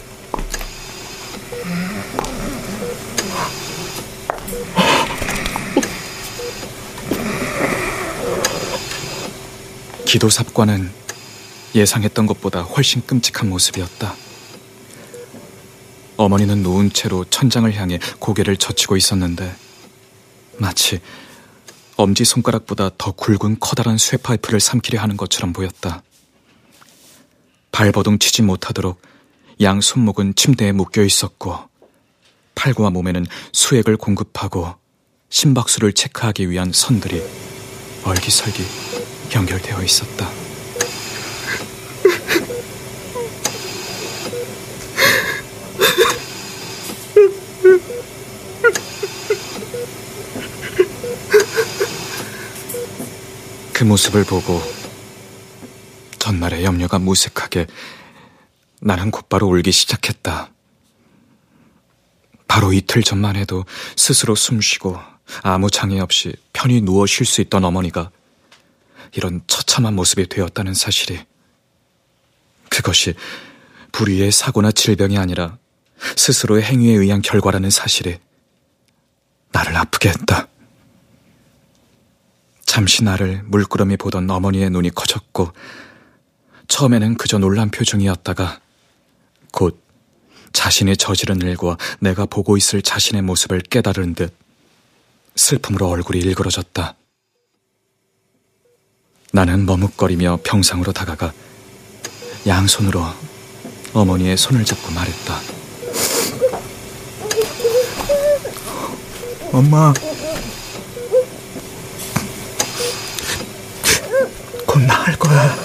기도삽과는 10.07 10.99
예상했던 11.74 12.26
것보다 12.26 12.62
훨씬 12.62 13.04
끔찍한 13.06 13.48
모습이었다. 13.48 14.14
어머니는 16.16 16.62
누운 16.62 16.92
채로 16.92 17.24
천장을 17.24 17.72
향해 17.74 17.98
고개를 18.18 18.56
젖히고 18.56 18.96
있었는데 18.96 19.54
마치 20.59 21.00
엄지 21.96 22.24
손가락보다 22.24 22.90
더 22.98 23.12
굵은 23.12 23.59
커다란 23.61 23.96
쇠파이프를 23.98 24.61
삼키려 24.61 25.00
하는 25.00 25.16
것처럼 25.16 25.52
보였다. 25.52 26.02
발버둥 27.72 28.18
치지 28.18 28.42
못하도록 28.42 29.00
양 29.62 29.80
손목은 29.80 30.35
침대에 30.35 30.72
묶여 30.72 31.02
있었고 31.02 31.59
팔과 32.54 32.90
몸에는 32.90 33.26
수액을 33.52 33.96
공급하고 33.96 34.74
심박수를 35.30 35.92
체크하기 35.92 36.50
위한 36.50 36.72
선들이 36.72 37.22
얼기설기 38.04 38.62
연결되어 39.35 39.83
있었다. 39.83 40.39
그 53.81 53.85
모습을 53.87 54.25
보고 54.25 54.61
전날의 56.19 56.64
염려가 56.64 56.99
무색하게 56.99 57.66
나는 58.83 59.11
곧바로 59.11 59.47
울기 59.49 59.73
시작했다. 59.73 60.51
바로 62.47 62.75
이틀 62.75 63.03
전만 63.03 63.37
해도 63.37 63.64
스스로 63.97 64.35
숨쉬고 64.35 64.99
아무 65.43 65.71
장애 65.71 65.99
없이 65.99 66.37
편히 66.53 66.83
누워 66.83 67.07
쉴 67.07 67.25
수 67.25 67.40
있던 67.40 67.64
어머니가 67.64 68.11
이런 69.12 69.40
처참한 69.47 69.95
모습이 69.95 70.29
되었다는 70.29 70.75
사실이 70.75 71.19
그것이 72.69 73.14
불의의 73.93 74.31
사고나 74.31 74.73
질병이 74.73 75.16
아니라 75.16 75.57
스스로의 76.16 76.64
행위에 76.64 76.93
의한 76.93 77.23
결과라는 77.23 77.71
사실이 77.71 78.19
나를 79.53 79.75
아프게 79.75 80.11
했다. 80.11 80.49
잠시 82.70 83.02
나를 83.02 83.42
물끄러미 83.46 83.96
보던 83.96 84.30
어머니의 84.30 84.70
눈이 84.70 84.90
커졌고 84.90 85.50
처음에는 86.68 87.16
그저 87.16 87.38
놀란 87.38 87.68
표정이었다가 87.68 88.61
곧 89.50 89.83
자신이 90.52 90.96
저지른 90.96 91.40
일과 91.40 91.76
내가 91.98 92.26
보고 92.26 92.56
있을 92.56 92.80
자신의 92.80 93.22
모습을 93.22 93.59
깨달은 93.62 94.14
듯 94.14 94.33
슬픔으로 95.35 95.88
얼굴이 95.88 96.20
일그러졌다. 96.20 96.94
나는 99.33 99.66
머뭇거리며 99.66 100.38
병상으로 100.44 100.92
다가가 100.92 101.33
양손으로 102.46 103.02
어머니의 103.94 104.37
손을 104.37 104.64
잡고 104.64 104.92
말했다. 104.92 105.40
엄마, 109.52 109.92
곧 114.70 114.78
나을 114.83 115.16
거야. 115.16 115.56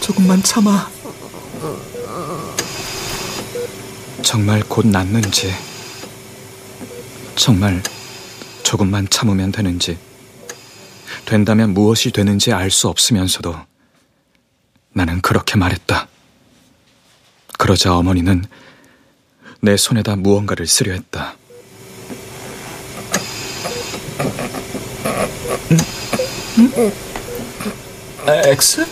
조금만 0.00 0.42
참아. 0.42 0.90
정말 4.22 4.60
곧 4.64 4.84
낫는지, 4.88 5.54
정말 7.36 7.80
조금만 8.64 9.06
참으면 9.08 9.52
되는지, 9.52 9.96
된다면 11.26 11.74
무엇이 11.74 12.10
되는지 12.10 12.52
알 12.52 12.72
수 12.72 12.88
없으면서도 12.88 13.54
나는 14.94 15.20
그렇게 15.20 15.56
말했다. 15.56 16.08
그러자 17.56 17.96
어머니는 17.96 18.46
내 19.60 19.76
손에다 19.76 20.16
무언가를 20.16 20.66
쓰려 20.66 20.92
했다. 20.92 21.36
응? 25.70 26.03
응? 26.56 26.70
X? 28.28 28.86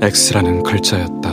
X라는 0.00 0.62
글자였다. 0.62 1.30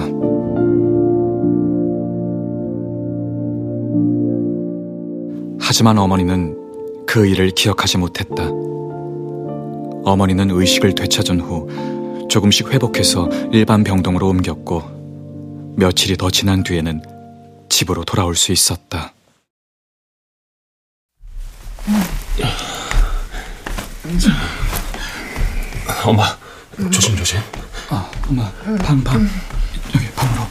하지만 5.60 5.99
어머니는 5.99 6.58
그 7.06 7.28
일을 7.28 7.52
기억하지 7.52 7.99
못했다. 7.99 8.49
어머니는 10.06 10.49
의식을 10.49 10.95
되찾은 10.95 11.39
후 11.39 11.67
조금씩 12.30 12.73
회복해서 12.73 13.30
일반 13.52 13.84
병동으로 13.84 14.28
옮겼고 14.28 14.82
며칠이 15.76 16.17
더 16.17 16.32
지난 16.32 16.63
뒤에는 16.63 17.12
집으로 17.74 18.04
돌아올 18.06 18.36
수 18.36 18.52
있었다. 18.52 19.14
엄마, 26.06 26.38
조심 26.92 27.16
조심. 27.16 27.40
아, 27.90 28.12
엄마, 28.28 28.52
방, 28.84 29.04
방. 29.04 29.22
여기 29.96 30.08
방으로. 30.16 30.44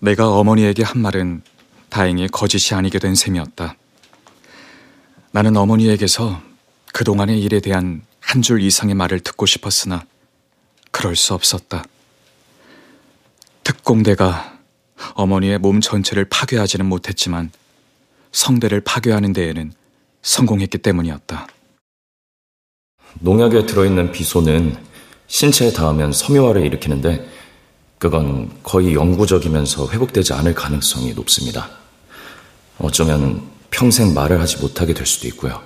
내가 0.00 0.28
어머니에게 0.30 0.82
한 0.82 1.00
말은 1.00 1.42
다행히 1.88 2.28
거짓이 2.28 2.76
아니게 2.76 2.98
된 2.98 3.14
셈이었다. 3.14 3.74
나는 5.32 5.56
어머니에게서 5.56 6.40
그동안의 6.92 7.40
일에 7.40 7.60
대한 7.60 8.02
한 8.20 8.42
줄 8.42 8.60
이상의 8.62 8.94
말을 8.94 9.20
듣고 9.20 9.46
싶었으나 9.46 10.04
그럴 10.90 11.14
수 11.16 11.34
없었다. 11.34 11.84
특공대가 13.84 14.58
어머니의 15.14 15.58
몸 15.58 15.82
전체를 15.82 16.24
파괴하지는 16.24 16.86
못했지만 16.86 17.50
성대를 18.32 18.80
파괴하는 18.80 19.34
데에는 19.34 19.72
성공했기 20.22 20.78
때문이었다. 20.78 21.46
농약에 23.20 23.66
들어있는 23.66 24.10
비소는 24.10 24.76
신체에 25.26 25.72
닿으면 25.72 26.12
섬유화를 26.12 26.64
일으키는데 26.64 27.28
그건 27.98 28.50
거의 28.62 28.94
영구적이면서 28.94 29.90
회복되지 29.90 30.32
않을 30.32 30.54
가능성이 30.54 31.12
높습니다. 31.12 31.70
어쩌면 32.78 33.42
평생 33.70 34.14
말을 34.14 34.40
하지 34.40 34.58
못하게 34.58 34.94
될 34.94 35.06
수도 35.06 35.28
있고요. 35.28 35.60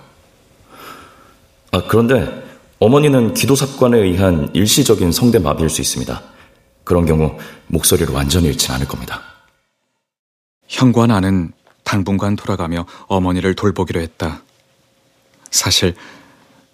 아, 1.70 1.86
그런데 1.86 2.44
어머니는 2.80 3.34
기도삽관에 3.34 3.98
의한 3.98 4.50
일시적인 4.54 5.12
성대 5.12 5.38
마비일 5.38 5.70
수 5.70 5.80
있습니다. 5.80 6.37
그런 6.88 7.04
경우 7.04 7.38
목소리를 7.66 8.14
완전히 8.14 8.46
잃진 8.46 8.72
않을 8.72 8.88
겁니다. 8.88 9.20
형과 10.68 11.06
나는 11.06 11.52
당분간 11.84 12.34
돌아가며 12.34 12.86
어머니를 13.08 13.54
돌보기로 13.54 14.00
했다. 14.00 14.42
사실 15.50 15.94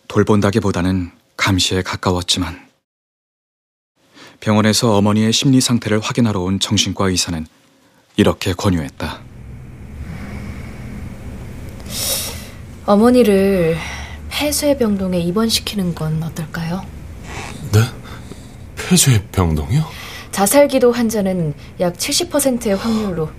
돌본다기보다는 0.07 1.11
감시에 1.37 1.83
가까웠지만 1.83 2.65
병원에서 4.39 4.97
어머니의 4.97 5.33
심리 5.33 5.61
상태를 5.61 5.99
확인하러 5.99 6.43
온 6.43 6.61
정신과 6.61 7.09
의사는 7.09 7.45
이렇게 8.17 8.53
권유했다. 8.53 9.21
어머니를 12.87 13.77
폐쇄병동에 14.31 15.19
입원시키는 15.19 15.97
건 15.97 16.23
어떨까요? 16.23 16.87
네? 17.73 17.81
폐쇄병동이요? 18.77 20.04
자살기도 20.35 20.91
환자는 20.91 21.55
약 21.78 21.95
70%의 21.95 22.74
확률로 22.74 23.30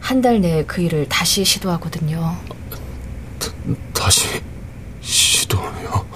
한 0.00 0.20
달 0.20 0.38
내에 0.42 0.64
그 0.66 0.82
일을 0.82 1.08
다시 1.08 1.44
시도하거든요. 1.46 2.36
다, 3.38 3.48
다시 3.94 4.42
시도요? 5.00 6.06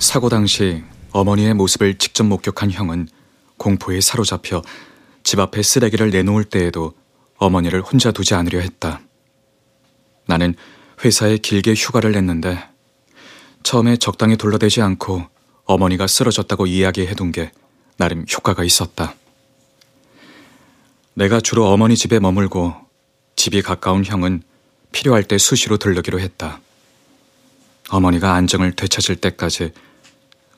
사고 0.00 0.28
당시 0.28 0.82
어머니의 1.12 1.54
모습을 1.54 1.96
직접 1.98 2.24
목격한 2.24 2.72
형은 2.72 3.08
공포에 3.58 4.00
사로잡혀 4.00 4.60
집 5.22 5.38
앞에 5.38 5.62
쓰레기를 5.62 6.10
내놓을 6.10 6.42
때에도 6.42 6.94
어머니를 7.38 7.80
혼자 7.80 8.10
두지 8.10 8.34
않으려 8.34 8.58
했다. 8.58 9.00
나는 10.26 10.56
회사에 11.04 11.38
길게 11.38 11.74
휴가를 11.74 12.10
냈는데 12.10 12.58
처음에 13.62 13.98
적당히 13.98 14.36
둘러대지 14.36 14.82
않고 14.82 15.22
어머니가 15.64 16.08
쓰러졌다고 16.08 16.66
이야기해둔 16.66 17.30
게 17.30 17.52
나름 17.96 18.24
효과가 18.32 18.64
있었다. 18.64 19.14
내가 21.14 21.40
주로 21.40 21.68
어머니 21.68 21.96
집에 21.96 22.18
머물고 22.18 22.74
집이 23.36 23.62
가까운 23.62 24.04
형은 24.04 24.42
필요할 24.92 25.24
때 25.24 25.38
수시로 25.38 25.76
들르기로 25.76 26.20
했다. 26.20 26.60
어머니가 27.90 28.34
안정을 28.34 28.72
되찾을 28.72 29.16
때까지 29.16 29.72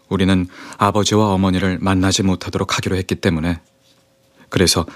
우리는 0.09 0.47
아버지와 0.79 1.33
어머니를 1.33 1.79
만나지 1.81 2.23
못하도록 2.23 2.77
하기로 2.77 2.97
했기 2.97 3.17
때문에 3.17 3.61
그래서 4.49 4.87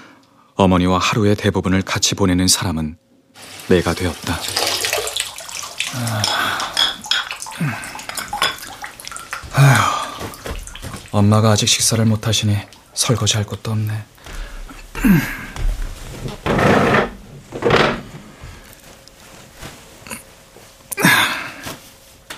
어머니와 0.55 0.97
하루의 0.99 1.35
대부분을 1.35 1.81
같이 1.81 2.15
보내는 2.15 2.47
사람은 2.47 2.97
내가 3.67 3.93
되었다. 3.93 4.39
아휴, 9.53 9.90
엄마가 11.11 11.51
아직 11.51 11.67
식사를 11.67 12.03
못 12.05 12.27
하시니 12.27 12.57
설거지 12.93 13.35
할 13.35 13.45
것도 13.45 13.71
없네. 13.71 14.05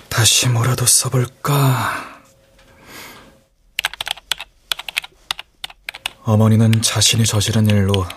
다시 0.10 0.48
뭐라도 0.48 0.86
써볼까? 0.86 2.14
어머니는 6.24 6.82
자신이 6.82 7.26
저지른 7.26 7.68
일로 7.68 8.08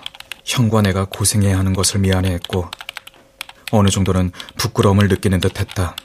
형과 0.45 0.81
내가 0.81 1.05
고생해야 1.05 1.59
하는 1.59 1.73
것을 1.75 2.01
미안해했고 2.01 2.71
어느 3.73 3.89
정도는 3.89 4.31
부끄러움을 4.57 5.09
느끼는 5.09 5.41
듯했다. 5.41 5.97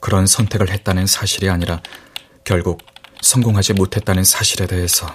그런 0.00 0.26
선택을 0.26 0.70
했다는 0.70 1.06
사실이 1.06 1.50
아니라 1.50 1.82
결국 2.44 2.80
성공하지 3.32 3.72
못했다는 3.72 4.24
사실에 4.24 4.66
대해서 4.66 5.06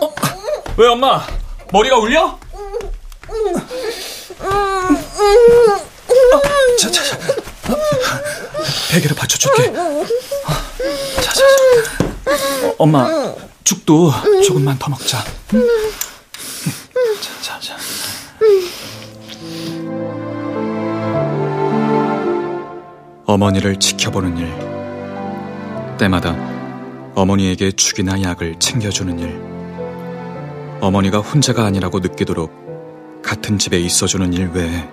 어? 0.00 0.14
왜 0.76 0.88
엄마 0.88 1.24
머리가 1.70 1.96
울려? 1.96 2.36
어, 6.32 6.40
자, 6.80 6.90
자, 6.90 7.04
자. 7.04 7.18
베개를 8.90 9.14
받쳐줄게. 9.14 9.72
자, 9.72 11.22
자, 11.22 11.32
자. 11.32 11.44
어, 12.66 12.74
엄마, 12.78 13.06
죽도 13.62 14.10
조금만 14.44 14.76
더 14.80 14.90
먹자. 14.90 15.24
응? 15.54 15.64
자, 17.20 17.30
자, 17.40 17.60
자. 17.60 17.76
어머니를 23.26 23.74
지켜보는 23.80 24.36
일. 24.38 25.96
때마다 25.98 26.36
어머니에게 27.16 27.72
죽이나 27.72 28.22
약을 28.22 28.60
챙겨주는 28.60 29.18
일. 29.18 29.42
어머니가 30.80 31.18
혼자가 31.18 31.64
아니라고 31.64 31.98
느끼도록 31.98 33.22
같은 33.24 33.58
집에 33.58 33.80
있어주는 33.80 34.32
일 34.32 34.50
외에 34.54 34.88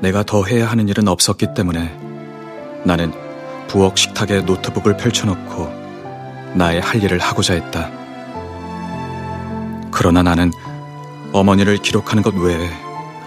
내가 0.00 0.22
더 0.22 0.44
해야 0.44 0.66
하는 0.66 0.86
일은 0.86 1.08
없었기 1.08 1.54
때문에 1.54 1.90
나는 2.84 3.10
부엌 3.68 3.98
식탁에 3.98 4.42
노트북을 4.42 4.98
펼쳐놓고 4.98 6.52
나의 6.56 6.82
할 6.82 7.02
일을 7.02 7.20
하고자 7.20 7.54
했다. 7.54 7.90
그러나 9.90 10.22
나는 10.22 10.52
어머니를 11.32 11.78
기록하는 11.78 12.22
것 12.22 12.34
외에 12.34 12.68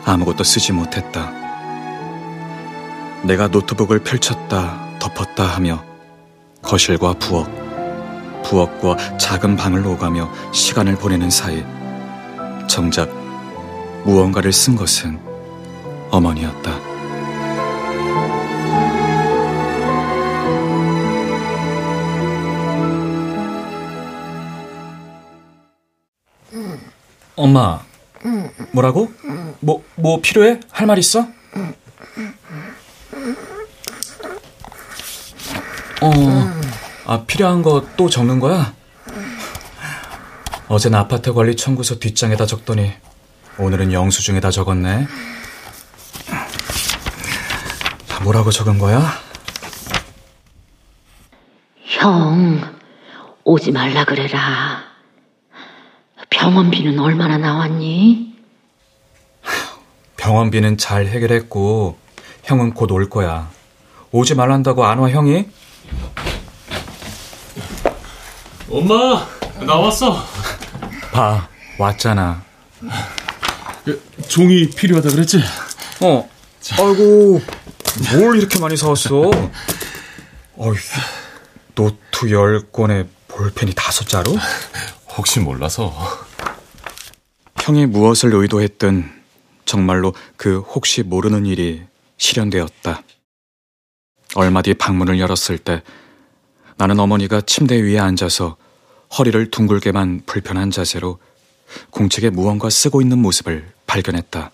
아무것도 0.06 0.44
쓰지 0.44 0.72
못했다. 0.72 1.43
내가 3.24 3.48
노트북을 3.48 4.00
펼쳤다, 4.04 4.98
덮었다 5.00 5.44
하며 5.44 5.84
거실과 6.62 7.14
부엌, 7.14 7.48
부엌과 8.44 9.18
작은 9.18 9.56
방을 9.56 9.86
오가며 9.86 10.32
시간을 10.52 10.96
보내는 10.98 11.30
사이 11.30 11.64
정작 12.68 13.10
무언가를 14.06 14.52
쓴 14.52 14.76
것은 14.76 15.20
어머니였다. 16.12 16.80
엄마, 27.36 27.80
뭐라고? 28.72 29.12
뭐, 29.60 29.84
뭐 29.96 30.20
필요해? 30.22 30.60
할 30.72 30.88
말 30.88 30.98
있어? 31.00 31.28
어, 36.04 36.12
아, 37.06 37.24
필요한 37.26 37.62
거 37.62 37.86
또 37.96 38.10
적는 38.10 38.40
거야? 38.40 38.74
어젠 40.68 40.96
아파트 40.96 41.34
관리 41.34 41.56
청구서 41.56 42.00
뒷장에다 42.00 42.46
적더니 42.46 42.92
오늘은 43.58 43.94
영수증에다 43.94 44.52
적었네. 44.52 45.08
뭐라고 48.24 48.52
적은 48.52 48.80
거야? 48.80 49.02
형, 51.86 52.62
오지 53.44 53.72
말라 53.72 54.04
그래라. 54.06 54.84
병원비는 56.30 57.00
얼마나 57.00 57.38
나왔니? 57.38 58.34
병원비는 60.18 60.78
잘 60.78 61.06
해결했고 61.08 61.98
형은 62.44 62.74
곧 62.74 62.92
올 62.92 63.10
거야. 63.10 63.50
오지 64.12 64.36
말란다고 64.36 64.86
안 64.86 65.00
와 65.00 65.10
형이? 65.10 65.46
엄마 68.70 69.28
나 69.66 69.76
왔어. 69.76 70.26
봐 71.12 71.48
왔잖아. 71.78 72.44
그, 73.86 74.02
종이 74.28 74.70
필요하다 74.70 75.10
그랬지? 75.10 75.40
어. 76.02 76.30
아이고 76.80 77.42
뭘 78.14 78.38
이렇게 78.38 78.60
많이 78.60 78.76
사왔어? 78.78 79.30
어휴 80.58 80.76
노트 81.76 82.32
열 82.32 82.72
권에 82.72 83.08
볼펜이 83.28 83.74
다섯 83.76 84.08
자루? 84.08 84.36
혹시 85.18 85.40
몰라서. 85.40 85.94
형이 87.62 87.86
무엇을 87.88 88.34
의도했든 88.34 89.10
정말로 89.66 90.14
그 90.36 90.60
혹시 90.60 91.04
모르는 91.04 91.46
일이 91.46 91.84
실현되었다. 92.18 93.02
얼마 94.36 94.62
뒤 94.62 94.74
방문을 94.74 95.20
열었을 95.20 95.58
때 95.58 95.84
나는 96.78 97.00
어머니가 97.00 97.42
침대 97.42 97.82
위에 97.82 98.00
앉아서 98.00 98.58
허리를 99.18 99.52
둥글게 99.52 100.07
만 100.07 100.24
불편한 100.26 100.72
자세로 100.72 101.20
공책에 101.92 102.30
무언가 102.30 102.70
쓰고 102.70 103.02
있는 103.02 103.20
모습을 103.20 103.72
발견했다. 103.86 104.52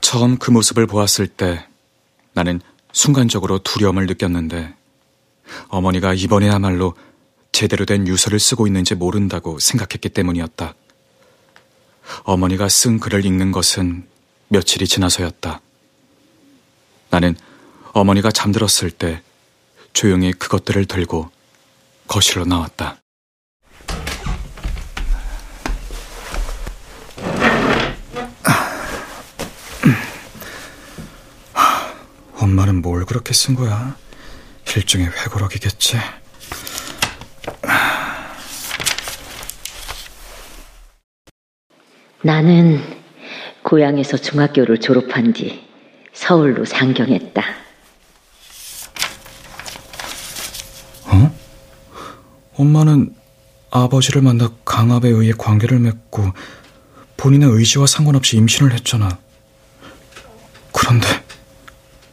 처음 0.00 0.38
그 0.38 0.50
모습을 0.50 0.86
보았을 0.86 1.26
때 1.26 1.66
나는 2.32 2.60
순간적으로 2.92 3.58
두려움을 3.58 4.06
느꼈는데 4.06 4.74
어머니가 5.68 6.14
이번에야말로 6.14 6.94
제대로 7.52 7.84
된 7.84 8.06
유서를 8.06 8.38
쓰고 8.38 8.66
있는지 8.66 8.94
모른다고 8.94 9.58
생각했기 9.58 10.08
때문이었다. 10.10 10.74
어머니가 12.24 12.68
쓴 12.68 12.98
글을 13.00 13.24
읽는 13.24 13.52
것은 13.52 14.06
며칠이 14.48 14.86
지나서였다. 14.86 15.60
나는 17.10 17.36
어머니가 17.92 18.30
잠들었을 18.30 18.90
때 18.90 19.22
조용히 19.92 20.32
그것들을 20.32 20.84
들고 20.86 21.30
거실로 22.06 22.44
나왔다. 22.44 22.96
엄마는 32.36 32.82
뭘 32.82 33.04
그렇게 33.04 33.34
쓴 33.34 33.54
거야? 33.54 33.96
일종의 34.76 35.08
회고록이겠지. 35.08 35.98
나는 42.22 42.80
고향에서 43.62 44.16
중학교를 44.16 44.78
졸업한 44.80 45.32
뒤 45.32 45.62
서울로 46.12 46.64
상경했다. 46.64 47.42
어? 51.06 51.34
엄마는 52.56 53.14
아버지를 53.70 54.22
만나 54.22 54.50
강압에 54.64 55.08
의해 55.08 55.32
관계를 55.36 55.78
맺고 55.78 56.32
본인의 57.16 57.50
의지와 57.50 57.86
상관없이 57.86 58.36
임신을 58.36 58.72
했잖아. 58.72 59.18
그런데 60.72 61.06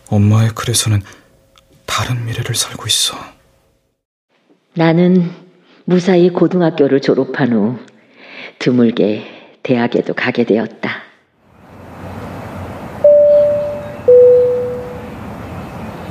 엄마의 0.10 0.50
글에서는 0.50 1.02
다른 1.86 2.26
미래를 2.26 2.54
살고 2.54 2.86
있어. 2.88 3.18
나는 4.74 5.32
무사히 5.86 6.30
고등학교를 6.30 7.02
졸업한 7.02 7.54
후 7.54 7.80
드물게 8.60 9.45
대학에도 9.66 10.14
가게 10.14 10.44
되었다. 10.44 11.02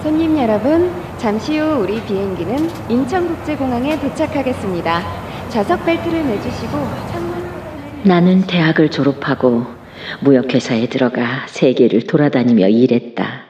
손님 0.02 0.36
여러분, 0.36 0.92
잠시 1.18 1.56
후 1.56 1.82
우리 1.82 2.04
비행기는 2.04 2.90
인천국제공항에 2.90 4.00
도착하겠습니다. 4.00 5.50
좌석 5.50 5.86
벨트를 5.86 6.24
매주시고 6.24 6.72
창문 7.12 8.02
나는 8.02 8.42
대학을 8.42 8.90
졸업하고 8.90 9.64
무역회사에 10.22 10.88
들어가 10.88 11.46
세계를 11.46 12.08
돌아다니며 12.08 12.68
일했다. 12.68 13.44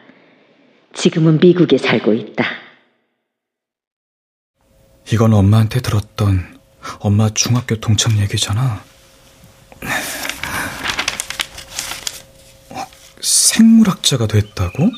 지금은 0.92 1.38
미국에 1.40 1.78
살고 1.78 2.12
있다. 2.12 2.44
이건 5.10 5.32
엄마한테 5.32 5.80
들었던 5.80 6.58
엄마 7.00 7.30
중학교 7.30 7.76
동창 7.76 8.18
얘기잖아. 8.18 8.82
어, 12.70 12.86
생물학자가 13.54 14.26
됐다고? 14.26 14.90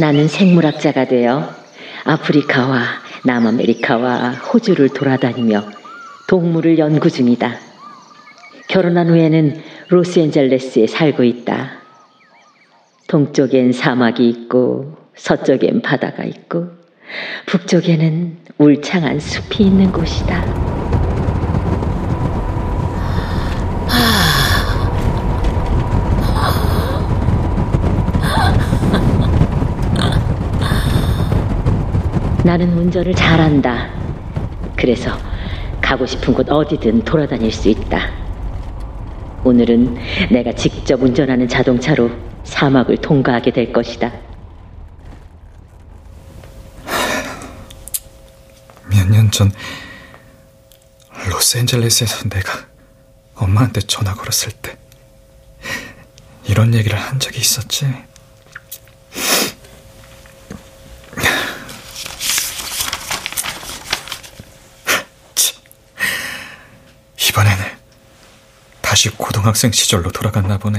나는 0.00 0.26
생물학자가 0.26 1.04
되어 1.06 1.54
아프리카와 2.02 2.82
남아메리카와 3.24 4.30
호주를 4.30 4.88
돌아다니며 4.88 5.62
동물을 6.26 6.78
연구 6.78 7.08
중이다. 7.10 7.54
결혼한 8.66 9.10
후에는 9.10 9.62
로스앤젤레스에 9.90 10.88
살고 10.88 11.22
있다. 11.22 11.78
동쪽엔 13.06 13.70
사막이 13.72 14.28
있고 14.28 14.96
서쪽엔 15.14 15.82
바다가 15.82 16.24
있고 16.24 16.70
북쪽에는 17.46 18.38
울창한 18.58 19.20
숲이 19.20 19.62
있는 19.62 19.92
곳이다. 19.92 20.81
나는 32.44 32.72
운전을 32.76 33.14
잘한다. 33.14 33.88
그래서 34.76 35.16
가고 35.80 36.06
싶은 36.06 36.34
곳 36.34 36.48
어디든 36.50 37.04
돌아다닐 37.04 37.52
수 37.52 37.68
있다. 37.68 38.10
오늘은 39.44 39.96
내가 40.30 40.52
직접 40.52 41.00
운전하는 41.02 41.48
자동차로 41.48 42.10
사막을 42.44 42.96
통과하게 42.98 43.52
될 43.52 43.72
것이다. 43.72 44.10
몇 48.90 49.08
년 49.10 49.30
전 49.30 49.50
로스앤젤레스에서 51.30 52.28
내가 52.28 52.66
엄마한테 53.36 53.80
전화 53.82 54.14
걸었을 54.14 54.52
때 54.52 54.76
이런 56.46 56.74
얘기를 56.74 56.98
한 56.98 57.18
적이 57.18 57.40
있었지. 57.40 57.86
이번에는 67.28 67.64
다시 69.02 69.16
고등학생 69.16 69.72
시절로 69.72 70.12
돌아갔나 70.12 70.58
보네. 70.58 70.78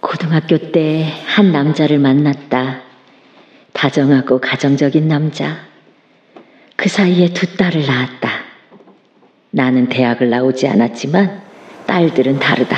고등학교 0.00 0.72
때 0.72 1.06
한 1.24 1.52
남자를 1.52 2.00
만났다. 2.00 2.80
다정하고 3.72 4.40
가정적인 4.40 5.06
남자. 5.06 5.58
그 6.74 6.88
사이에 6.88 7.32
두 7.32 7.56
딸을 7.56 7.86
낳았다. 7.86 8.28
나는 9.50 9.88
대학을 9.88 10.28
나오지 10.30 10.66
않았지만 10.66 11.42
딸들은 11.86 12.40
다르다. 12.40 12.76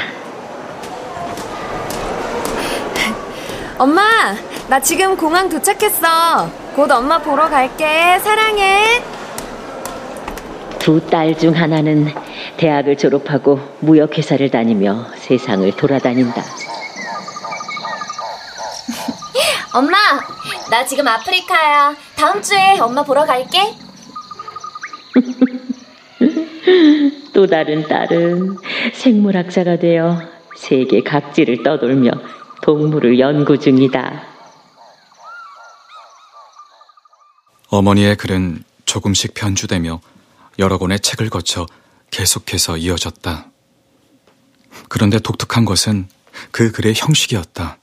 엄마, 3.79 4.03
나 4.69 4.79
지금 4.79 5.17
공항 5.17 5.49
도착했어. 5.49 6.51
곧 6.77 6.91
엄마 6.91 7.17
보러 7.19 7.49
갈게. 7.49 8.19
사랑해. 8.19 9.03
두 10.83 11.01
딸 11.09 11.39
중 11.39 11.55
하나는 11.55 12.09
대학을 12.57 12.99
졸업하고 12.99 13.61
무역회사를 13.81 14.51
다니며 14.51 15.07
세상을 15.15 15.71
돌아다닌다. 15.77 16.43
엄마, 19.75 19.97
나 20.73 20.85
지금 20.85 21.07
아프리카야. 21.07 21.95
다음 22.17 22.43
주에 22.43 22.81
엄마 22.81 23.05
보러 23.05 23.25
갈게. 23.25 23.77
또 27.33 27.47
다른 27.47 27.87
딸은 27.87 28.57
생물학자가 28.93 29.77
되어 29.77 30.21
세계 30.57 31.05
각지를 31.05 31.63
떠돌며 31.63 32.11
동물을 32.63 33.21
연구 33.21 33.57
중이다. 33.59 34.25
어머니의 37.71 38.17
글은 38.17 38.65
조금씩 38.85 39.35
변주되며 39.35 40.01
여러 40.59 40.79
권의 40.79 41.01
책을 41.01 41.31
거쳐 41.31 41.67
계속해서 42.11 42.77
이어졌다. 42.77 43.47
그런데 44.89 45.19
독특한 45.19 45.65
것은 45.65 46.09
그 46.51 46.73
글의 46.73 46.95
형식이었다. 46.97 47.79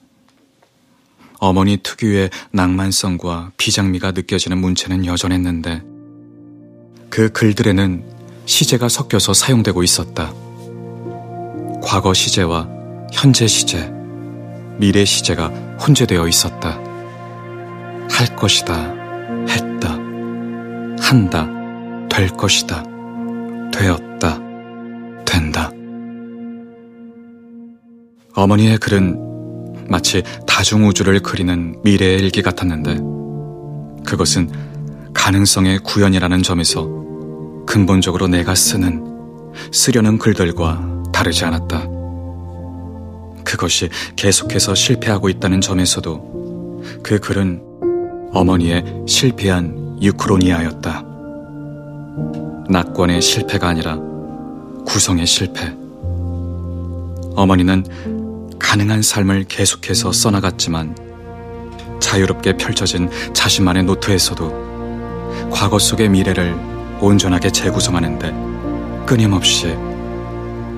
어머니 1.39 1.77
특유의 1.77 2.29
낭만성과 2.51 3.51
비장미가 3.57 4.11
느껴지는 4.11 4.57
문체는 4.59 5.05
여전했는데 5.05 5.83
그 7.09 7.29
글들에는 7.31 8.17
시제가 8.45 8.89
섞여서 8.89 9.33
사용되고 9.33 9.83
있었다. 9.83 10.33
과거 11.81 12.13
시제와 12.13 12.67
현재 13.13 13.47
시제, 13.47 13.91
미래 14.77 15.05
시제가 15.05 15.47
혼재되어 15.77 16.27
있었다. 16.27 16.79
할 18.11 18.35
것이다, 18.35 18.75
했다, 19.47 19.93
한다, 20.99 21.58
될 22.19 22.27
것이다, 22.31 22.83
되었다, 23.71 24.41
된다. 25.23 25.71
어머니의 28.35 28.77
글은 28.77 29.87
마치 29.87 30.21
다중우주를 30.45 31.21
그리는 31.21 31.79
미래의 31.81 32.19
일기 32.19 32.41
같았는데 32.41 32.97
그것은 34.05 34.49
가능성의 35.13 35.79
구현이라는 35.79 36.43
점에서 36.43 36.89
근본적으로 37.65 38.27
내가 38.27 38.53
쓰는 38.53 39.01
쓰려는 39.71 40.17
글들과 40.17 41.05
다르지 41.13 41.45
않았다. 41.45 41.87
그것이 43.45 43.87
계속해서 44.17 44.75
실패하고 44.75 45.29
있다는 45.29 45.61
점에서도 45.61 46.83
그 47.01 47.17
글은 47.19 47.61
어머니의 48.33 49.05
실패한 49.07 49.99
유크로니아였다. 50.01 51.08
낙관의 52.69 53.21
실패가 53.21 53.67
아니라 53.67 53.97
구성의 54.85 55.25
실패. 55.25 55.73
어머니는 57.35 57.85
가능한 58.59 59.01
삶을 59.01 59.45
계속해서 59.45 60.11
써나갔지만 60.11 60.95
자유롭게 61.99 62.57
펼쳐진 62.57 63.09
자신만의 63.33 63.83
노트에서도 63.83 65.49
과거 65.51 65.79
속의 65.79 66.09
미래를 66.09 66.55
온전하게 67.01 67.51
재구성하는데 67.51 69.05
끊임없이 69.05 69.75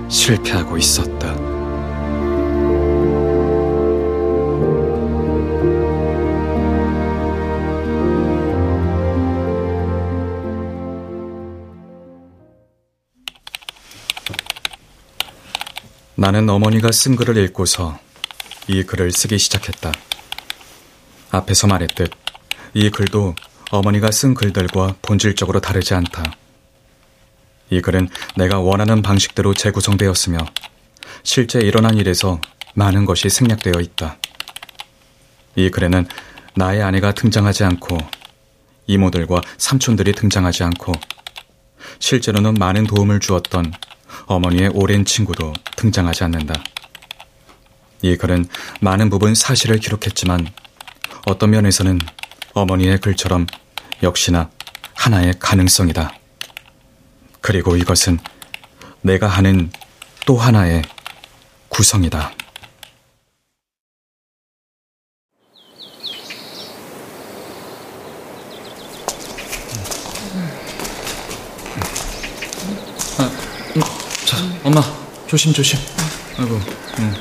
실패하고 0.08 0.78
있었다. 0.78 1.51
나는 16.22 16.48
어머니가 16.52 16.92
쓴 16.92 17.16
글을 17.16 17.36
읽고서 17.46 17.98
이 18.68 18.84
글을 18.84 19.12
쓰기 19.12 19.40
시작했다. 19.40 19.92
앞에서 21.32 21.66
말했듯 21.66 22.12
이 22.76 22.92
글도 22.92 23.34
어머니가 23.72 24.12
쓴 24.12 24.36
글들과 24.36 24.98
본질적으로 25.02 25.62
다르지 25.62 25.96
않다. 25.96 26.36
이 27.72 27.82
글은 27.82 28.08
내가 28.36 28.60
원하는 28.60 29.02
방식대로 29.02 29.56
재구성되었으며 29.56 30.38
실제 31.24 31.60
일어난 31.60 31.98
일에서 31.98 32.40
많은 32.76 33.06
것이 33.06 33.28
생략되어 33.28 33.82
있다. 33.82 34.18
이 35.56 35.72
글에는 35.72 36.08
나의 36.54 36.84
아내가 36.84 37.16
등장하지 37.16 37.64
않고 37.64 37.98
이모들과 38.86 39.42
삼촌들이 39.58 40.14
등장하지 40.14 40.66
않고 40.66 40.92
실제로는 41.98 42.54
많은 42.60 42.86
도움을 42.86 43.20
주었던 43.20 43.74
어머니의 44.26 44.70
오랜 44.74 45.06
친구도 45.06 45.54
등장하지 45.76 46.24
않는다. 46.26 46.64
이 48.02 48.16
글은 48.18 48.46
많은 48.80 49.10
부분 49.10 49.36
사실을 49.36 49.78
기록했지만 49.78 50.48
어떤 51.28 51.52
면에서는 51.52 52.00
어머니의 52.54 53.00
글처럼 53.00 53.46
역시나 54.02 54.50
하나의 54.96 55.34
가능성이다. 55.40 56.14
그리고 57.42 57.76
이것은 57.76 58.20
내가 59.02 59.28
하는 59.28 59.72
또 60.26 60.38
하나의 60.38 60.84
구성이다. 61.70 62.32
자, 74.26 74.38
엄마, 74.74 74.82
조심, 75.28 75.52
조심. 75.52 75.78
아이고, 76.38 76.58
응, 77.00 77.14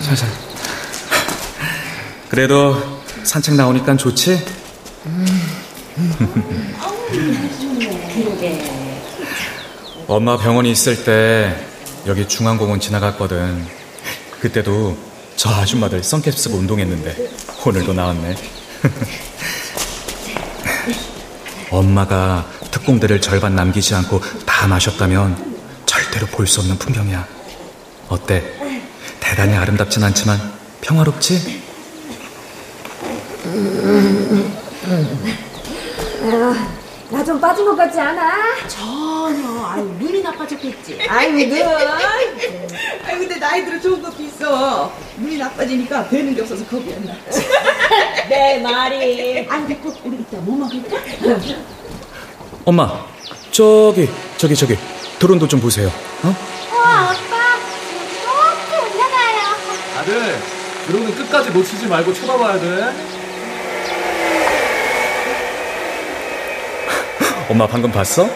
살살. 0.00 0.28
그래도 2.28 2.76
산책 3.24 3.54
나오니까 3.54 3.96
좋지? 3.96 4.36
엄마 10.06 10.36
병원에 10.36 10.68
있을 10.68 11.02
때 11.02 11.56
여기 12.06 12.28
중앙공원 12.28 12.78
지나갔거든. 12.78 13.66
그때도 14.42 14.94
저 15.36 15.48
아줌마들 15.48 16.04
선캡 16.04 16.30
쓰고 16.32 16.58
운동했는데 16.58 17.16
오늘도 17.64 17.94
나왔네. 17.94 18.36
엄마가 21.72 22.46
특공대를 22.70 23.22
절반 23.22 23.56
남기지 23.56 23.94
않고 23.94 24.20
다 24.44 24.66
마셨다면 24.66 25.57
절대로 26.08 26.26
볼 26.28 26.46
수 26.46 26.60
없는 26.60 26.78
풍경이야. 26.78 27.26
어때? 28.08 28.42
대단히 29.20 29.54
아름답진 29.56 30.02
않지만 30.02 30.38
평화롭지? 30.80 31.62
나 37.10 37.24
좀 37.24 37.40
빠진 37.40 37.64
것 37.64 37.74
같지 37.76 37.98
않아? 38.00 38.32
전혀. 38.68 39.64
아유, 39.66 39.82
눈이 39.98 40.20
나빠졌겠지. 40.22 40.98
아이고, 41.08 41.36
늘. 41.54 41.62
아유, 41.66 43.18
근데 43.18 43.38
나이 43.38 43.64
들어 43.64 43.80
좋은 43.80 44.02
것도 44.02 44.22
있어. 44.22 44.92
눈이 45.16 45.38
나빠지니까 45.38 46.08
되는 46.10 46.34
게 46.34 46.42
없어서 46.42 46.64
겁이 46.66 46.92
안 46.94 47.04
나. 47.06 47.14
내 48.28 48.58
말이. 48.60 49.46
아유, 49.48 49.66
됐고, 49.66 49.92
우리 50.04 50.16
이따 50.18 50.36
뭐 50.38 50.56
먹을까? 50.58 50.96
엄마, 52.66 53.06
저기, 53.50 54.08
저기, 54.36 54.54
저기, 54.54 54.76
드론도 55.18 55.48
좀 55.48 55.60
보세요. 55.60 55.88
어? 56.22 56.34
와, 56.76 57.10
아빠. 57.10 57.58
높이 58.24 58.94
올라가요. 58.94 59.98
아들, 59.98 60.38
드론은 60.86 61.14
끝까지 61.14 61.50
놓치지 61.50 61.86
말고 61.86 62.12
쳐다봐야 62.14 62.60
돼. 62.60 62.94
엄마 67.50 67.66
방금 67.66 67.90
봤어? 67.90 68.28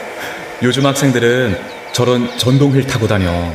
요즘 0.62 0.86
학생들은 0.86 1.60
저런 1.92 2.36
전동휠 2.38 2.86
타고 2.86 3.06
다녀. 3.06 3.52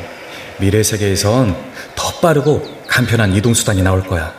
미래 0.59 0.81
세계에선 0.81 1.55
더 1.95 2.19
빠르고 2.19 2.63
간편한 2.87 3.33
이동수단이 3.33 3.81
나올 3.83 4.03
거야. 4.03 4.33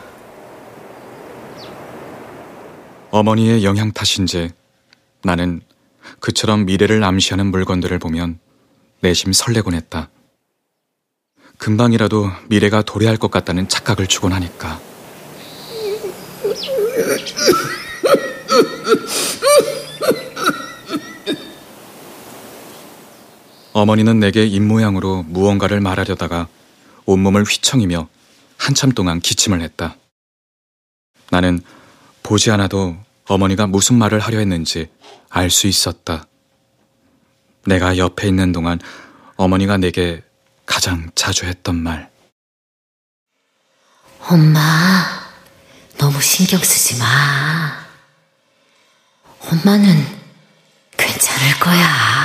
어머니의 3.11 3.65
영향 3.65 3.93
탓인지 3.93 4.51
나는 5.23 5.61
그처럼 6.21 6.67
미래를 6.67 7.03
암시하는 7.05 7.47
물건들을 7.47 7.99
보면 7.99 8.39
내심 9.01 9.33
설레곤 9.33 9.75
했다. 9.75 10.11
금방이라도 11.59 12.31
미래가 12.49 12.83
도래할 12.83 13.17
것 13.17 13.31
같다는 13.31 13.69
착각을 13.69 14.07
주곤 14.07 14.33
하니까. 14.33 14.81
어머니는 23.73 24.19
내게 24.19 24.45
입모양으로 24.45 25.25
무언가를 25.25 25.81
말하려다가 25.81 26.49
온몸을 27.07 27.45
휘청이며 27.45 28.09
한참 28.57 28.93
동안 28.93 29.21
기침을 29.21 29.61
했다. 29.61 29.97
나는 31.31 31.61
보지 32.23 32.51
않아도 32.51 32.97
어머니가 33.29 33.67
무슨 33.67 33.97
말을 33.97 34.19
하려 34.19 34.39
했는지 34.39 34.89
알 35.29 35.51
수 35.51 35.67
있었다. 35.67 36.27
내가 37.67 37.97
옆에 37.97 38.29
있는 38.29 38.53
동안 38.53 38.79
어머니가 39.37 39.77
내게 39.77 40.23
가장 40.67 41.11
자주 41.15 41.47
했던 41.47 41.77
말. 41.77 42.11
엄마, 44.29 44.61
너무 45.97 46.21
신경 46.21 46.61
쓰지 46.61 46.99
마. 46.99 47.07
엄마는 49.51 50.05
괜찮을 50.97 51.59
거야. 51.61 52.19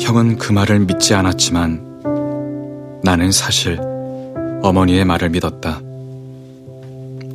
형은 0.00 0.38
그 0.38 0.52
말을 0.52 0.80
믿지 0.80 1.14
않았지만 1.14 3.00
나는 3.04 3.30
사실 3.30 3.78
어머니의 4.62 5.04
말을 5.04 5.28
믿었다. 5.30 5.80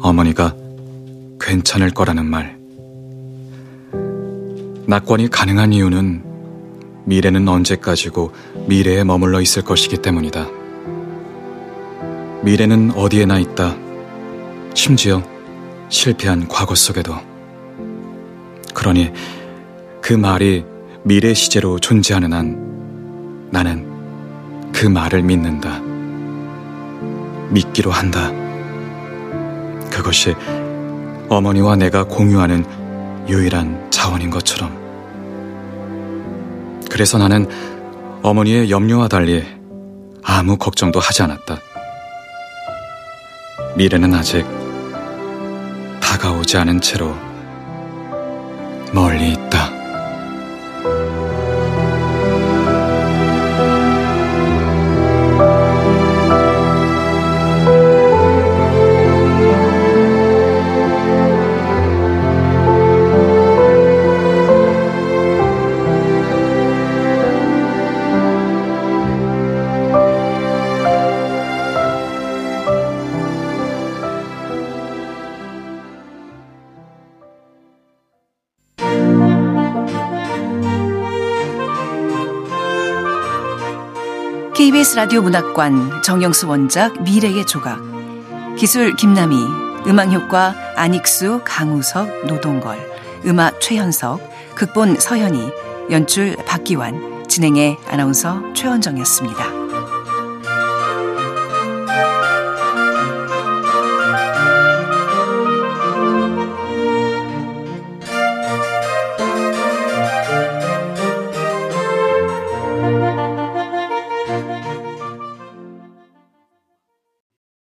어머니가 0.05 0.55
괜찮을 1.41 1.89
거라는 1.89 2.27
말. 2.27 2.59
낙관이 4.85 5.29
가능한 5.29 5.73
이유는 5.73 6.23
미래는 7.05 7.47
언제까지고 7.47 8.31
미래에 8.67 9.03
머물러 9.03 9.41
있을 9.41 9.63
것이기 9.63 9.97
때문이다. 9.97 10.47
미래는 12.43 12.91
어디에나 12.91 13.39
있다. 13.39 13.75
심지어 14.75 15.23
실패한 15.89 16.49
과거 16.49 16.75
속에도. 16.75 17.15
그러니 18.75 19.11
그 20.01 20.13
말이 20.13 20.65
미래 21.03 21.33
시제로 21.33 21.79
존재하는 21.79 22.31
한 22.31 23.49
나는 23.49 24.71
그 24.71 24.85
말을 24.85 25.23
믿는다. 25.23 25.81
믿기로 27.49 27.89
한다. 27.89 28.44
그것이 29.91 30.35
어머니와 31.29 31.75
내가 31.75 32.03
공유하는 32.03 32.65
유일한 33.27 33.89
자원인 33.91 34.29
것처럼. 34.29 34.85
그래서 36.89 37.17
나는 37.17 37.47
어머니의 38.21 38.69
염려와 38.69 39.07
달리 39.07 39.45
아무 40.23 40.57
걱정도 40.57 40.99
하지 40.99 41.23
않았다. 41.23 41.59
미래는 43.75 44.13
아직 44.13 44.45
다가오지 46.01 46.57
않은 46.57 46.81
채로 46.81 47.15
라디오 84.95 85.21
문학관 85.21 86.03
정영수 86.03 86.47
원작 86.47 87.03
미래의 87.03 87.45
조각. 87.45 87.81
기술 88.57 88.95
김남희 88.95 89.35
음악 89.87 90.13
효과 90.13 90.55
안익수 90.77 91.41
강우석 91.43 92.27
노동걸. 92.27 92.79
음악 93.25 93.59
최현석 93.59 94.21
극본 94.55 94.95
서현이 94.97 95.51
연출 95.91 96.37
박기환. 96.45 97.25
진행의 97.27 97.77
아나운서 97.89 98.41
최원정이었습니다. 98.53 99.54